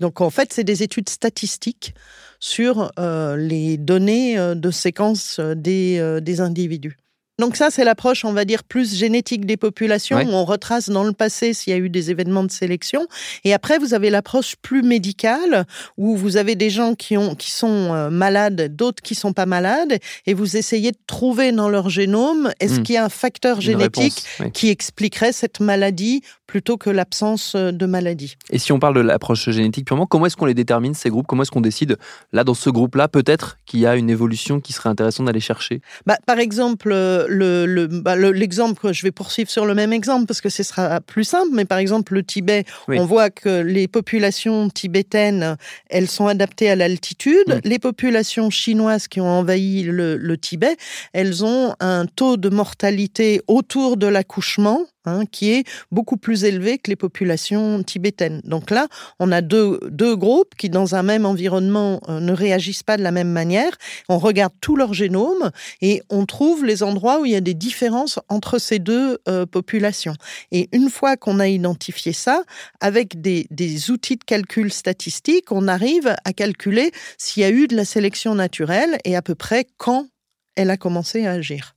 Donc 0.00 0.20
en 0.20 0.30
fait, 0.30 0.52
c'est 0.52 0.64
des 0.64 0.82
études 0.82 1.08
statistiques 1.08 1.94
sur 2.40 2.90
euh, 2.98 3.36
les 3.36 3.76
données 3.76 4.38
euh, 4.38 4.54
de 4.54 4.70
séquence 4.70 5.38
euh, 5.38 5.54
des, 5.54 6.20
des 6.22 6.40
individus. 6.40 6.96
Donc 7.40 7.56
ça, 7.56 7.70
c'est 7.70 7.84
l'approche, 7.84 8.24
on 8.24 8.32
va 8.32 8.44
dire, 8.44 8.62
plus 8.62 8.94
génétique 8.94 9.46
des 9.46 9.56
populations, 9.56 10.18
où 10.18 10.30
on 10.30 10.44
retrace 10.44 10.90
dans 10.90 11.04
le 11.04 11.12
passé 11.12 11.54
s'il 11.54 11.72
y 11.72 11.76
a 11.76 11.78
eu 11.78 11.88
des 11.88 12.10
événements 12.10 12.44
de 12.44 12.50
sélection. 12.50 13.06
Et 13.44 13.54
après, 13.54 13.78
vous 13.78 13.94
avez 13.94 14.10
l'approche 14.10 14.56
plus 14.60 14.82
médicale, 14.82 15.64
où 15.96 16.16
vous 16.16 16.36
avez 16.36 16.54
des 16.54 16.68
gens 16.68 16.94
qui, 16.94 17.16
ont, 17.16 17.34
qui 17.34 17.50
sont 17.50 17.94
euh, 17.94 18.10
malades, 18.10 18.76
d'autres 18.76 19.02
qui 19.02 19.14
sont 19.14 19.32
pas 19.32 19.46
malades, 19.46 19.98
et 20.26 20.34
vous 20.34 20.58
essayez 20.58 20.92
de 20.92 20.98
trouver 21.06 21.50
dans 21.50 21.70
leur 21.70 21.88
génome, 21.88 22.52
est-ce 22.60 22.80
hmm. 22.80 22.82
qu'il 22.82 22.94
y 22.94 22.98
a 22.98 23.04
un 23.04 23.08
facteur 23.08 23.60
génétique 23.60 24.22
qui 24.52 24.68
expliquerait 24.68 25.32
cette 25.32 25.60
maladie 25.60 26.22
plutôt 26.46 26.76
que 26.76 26.90
l'absence 26.90 27.54
euh, 27.54 27.72
de 27.72 27.86
maladie? 27.86 28.36
Et 28.50 28.58
si 28.58 28.72
on 28.72 28.78
parle 28.78 28.96
de 28.96 29.00
l'approche 29.00 29.48
génétique 29.48 29.86
purement, 29.86 30.04
comment 30.04 30.26
est-ce 30.26 30.36
qu'on 30.36 30.44
les 30.44 30.54
détermine, 30.54 30.92
ces 30.92 31.08
groupes? 31.08 31.26
Comment 31.26 31.42
est-ce 31.42 31.50
qu'on 31.50 31.62
décide, 31.62 31.96
là, 32.32 32.44
dans 32.44 32.54
ce 32.54 32.68
groupe-là, 32.68 33.08
peut-être 33.08 33.56
qu'il 33.64 33.80
y 33.80 33.86
a 33.86 33.96
une 33.96 34.10
évolution 34.10 34.60
qui 34.60 34.74
serait 34.74 34.90
intéressante 34.90 35.24
d'aller 35.24 35.40
chercher? 35.40 35.80
Bah, 36.04 36.18
Par 36.26 36.38
exemple, 36.38 36.92
bah, 37.30 38.16
l'exemple, 38.16 38.88
le, 38.88 38.92
je 38.92 39.02
vais 39.02 39.10
poursuivre 39.10 39.50
sur 39.50 39.66
le 39.66 39.74
même 39.74 39.92
exemple 39.92 40.26
parce 40.26 40.40
que 40.40 40.48
ce 40.48 40.62
sera 40.62 41.00
plus 41.00 41.24
simple, 41.24 41.50
mais 41.52 41.64
par 41.64 41.78
exemple, 41.78 42.14
le 42.14 42.22
Tibet, 42.22 42.64
on 42.88 43.04
voit 43.06 43.30
que 43.30 43.62
les 43.62 43.88
populations 43.88 44.68
tibétaines, 44.68 45.56
elles 45.88 46.08
sont 46.08 46.26
adaptées 46.26 46.70
à 46.70 46.76
l'altitude. 46.76 47.60
Les 47.64 47.78
populations 47.78 48.50
chinoises 48.50 49.08
qui 49.08 49.20
ont 49.20 49.28
envahi 49.28 49.82
le, 49.82 50.16
le 50.16 50.36
Tibet, 50.36 50.76
elles 51.12 51.44
ont 51.44 51.74
un 51.80 52.06
taux 52.06 52.36
de 52.36 52.48
mortalité 52.48 53.42
autour 53.46 53.96
de 53.96 54.06
l'accouchement 54.06 54.86
Hein, 55.06 55.24
qui 55.24 55.50
est 55.52 55.64
beaucoup 55.90 56.18
plus 56.18 56.44
élevé 56.44 56.76
que 56.76 56.90
les 56.90 56.96
populations 56.96 57.82
tibétaines. 57.82 58.42
Donc 58.44 58.70
là, 58.70 58.86
on 59.18 59.32
a 59.32 59.40
deux, 59.40 59.80
deux 59.90 60.14
groupes 60.14 60.54
qui, 60.58 60.68
dans 60.68 60.94
un 60.94 61.02
même 61.02 61.24
environnement, 61.24 62.02
euh, 62.10 62.20
ne 62.20 62.34
réagissent 62.34 62.82
pas 62.82 62.98
de 62.98 63.02
la 63.02 63.10
même 63.10 63.30
manière. 63.30 63.72
On 64.10 64.18
regarde 64.18 64.52
tout 64.60 64.76
leur 64.76 64.92
génome 64.92 65.52
et 65.80 66.02
on 66.10 66.26
trouve 66.26 66.66
les 66.66 66.82
endroits 66.82 67.18
où 67.18 67.24
il 67.24 67.32
y 67.32 67.36
a 67.36 67.40
des 67.40 67.54
différences 67.54 68.18
entre 68.28 68.58
ces 68.58 68.78
deux 68.78 69.16
euh, 69.26 69.46
populations. 69.46 70.16
Et 70.52 70.68
une 70.72 70.90
fois 70.90 71.16
qu'on 71.16 71.40
a 71.40 71.48
identifié 71.48 72.12
ça, 72.12 72.42
avec 72.80 73.22
des, 73.22 73.46
des 73.50 73.90
outils 73.90 74.16
de 74.16 74.24
calcul 74.24 74.70
statistique, 74.70 75.50
on 75.50 75.66
arrive 75.66 76.14
à 76.26 76.34
calculer 76.34 76.92
s'il 77.16 77.42
y 77.42 77.46
a 77.46 77.50
eu 77.50 77.68
de 77.68 77.74
la 77.74 77.86
sélection 77.86 78.34
naturelle 78.34 78.98
et 79.06 79.16
à 79.16 79.22
peu 79.22 79.34
près 79.34 79.64
quand 79.78 80.08
elle 80.56 80.68
a 80.68 80.76
commencé 80.76 81.24
à 81.24 81.32
agir. 81.32 81.74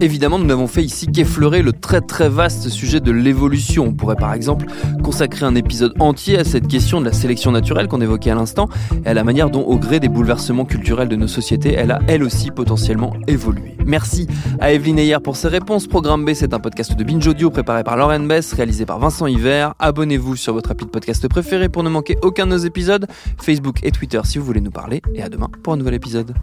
Évidemment, 0.00 0.38
nous 0.38 0.46
n'avons 0.46 0.68
fait 0.68 0.84
ici 0.84 1.08
qu'effleurer 1.08 1.60
le 1.62 1.72
très 1.72 2.00
très 2.00 2.28
vaste 2.28 2.68
sujet 2.68 3.00
de 3.00 3.10
l'évolution. 3.10 3.86
On 3.86 3.92
pourrait 3.92 4.14
par 4.14 4.32
exemple 4.32 4.66
consacrer 5.02 5.44
un 5.44 5.56
épisode 5.56 5.92
entier 5.98 6.38
à 6.38 6.44
cette 6.44 6.68
question 6.68 7.00
de 7.00 7.06
la 7.06 7.12
sélection 7.12 7.50
naturelle 7.50 7.88
qu'on 7.88 8.00
évoquait 8.00 8.30
à 8.30 8.36
l'instant 8.36 8.68
et 9.04 9.08
à 9.08 9.14
la 9.14 9.24
manière 9.24 9.50
dont, 9.50 9.62
au 9.62 9.76
gré 9.76 9.98
des 9.98 10.08
bouleversements 10.08 10.64
culturels 10.64 11.08
de 11.08 11.16
nos 11.16 11.26
sociétés, 11.26 11.74
elle 11.74 11.90
a 11.90 11.98
elle 12.06 12.22
aussi 12.22 12.52
potentiellement 12.52 13.12
évolué. 13.26 13.76
Merci 13.84 14.28
à 14.60 14.72
Evelyne 14.72 15.00
Ayer 15.00 15.18
pour 15.22 15.34
ses 15.34 15.48
réponses. 15.48 15.88
Programme 15.88 16.24
B, 16.24 16.30
c'est 16.34 16.54
un 16.54 16.60
podcast 16.60 16.94
de 16.94 17.02
Binge 17.02 17.26
Audio 17.26 17.50
préparé 17.50 17.82
par 17.82 17.96
Lauren 17.96 18.20
Bess, 18.20 18.52
réalisé 18.52 18.86
par 18.86 19.00
Vincent 19.00 19.26
Hiver. 19.26 19.74
Abonnez-vous 19.80 20.36
sur 20.36 20.52
votre 20.52 20.70
appli 20.70 20.86
de 20.86 20.90
podcast 20.90 21.26
préféré 21.26 21.68
pour 21.68 21.82
ne 21.82 21.90
manquer 21.90 22.16
aucun 22.22 22.46
de 22.46 22.52
nos 22.52 22.58
épisodes. 22.58 23.06
Facebook 23.42 23.78
et 23.82 23.90
Twitter 23.90 24.20
si 24.24 24.38
vous 24.38 24.44
voulez 24.44 24.60
nous 24.60 24.70
parler. 24.70 25.02
Et 25.14 25.22
à 25.22 25.28
demain 25.28 25.48
pour 25.62 25.72
un 25.72 25.76
nouvel 25.76 25.94
épisode. 25.94 26.34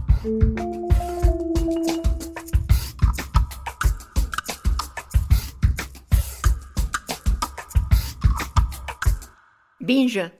Binge 9.86 10.32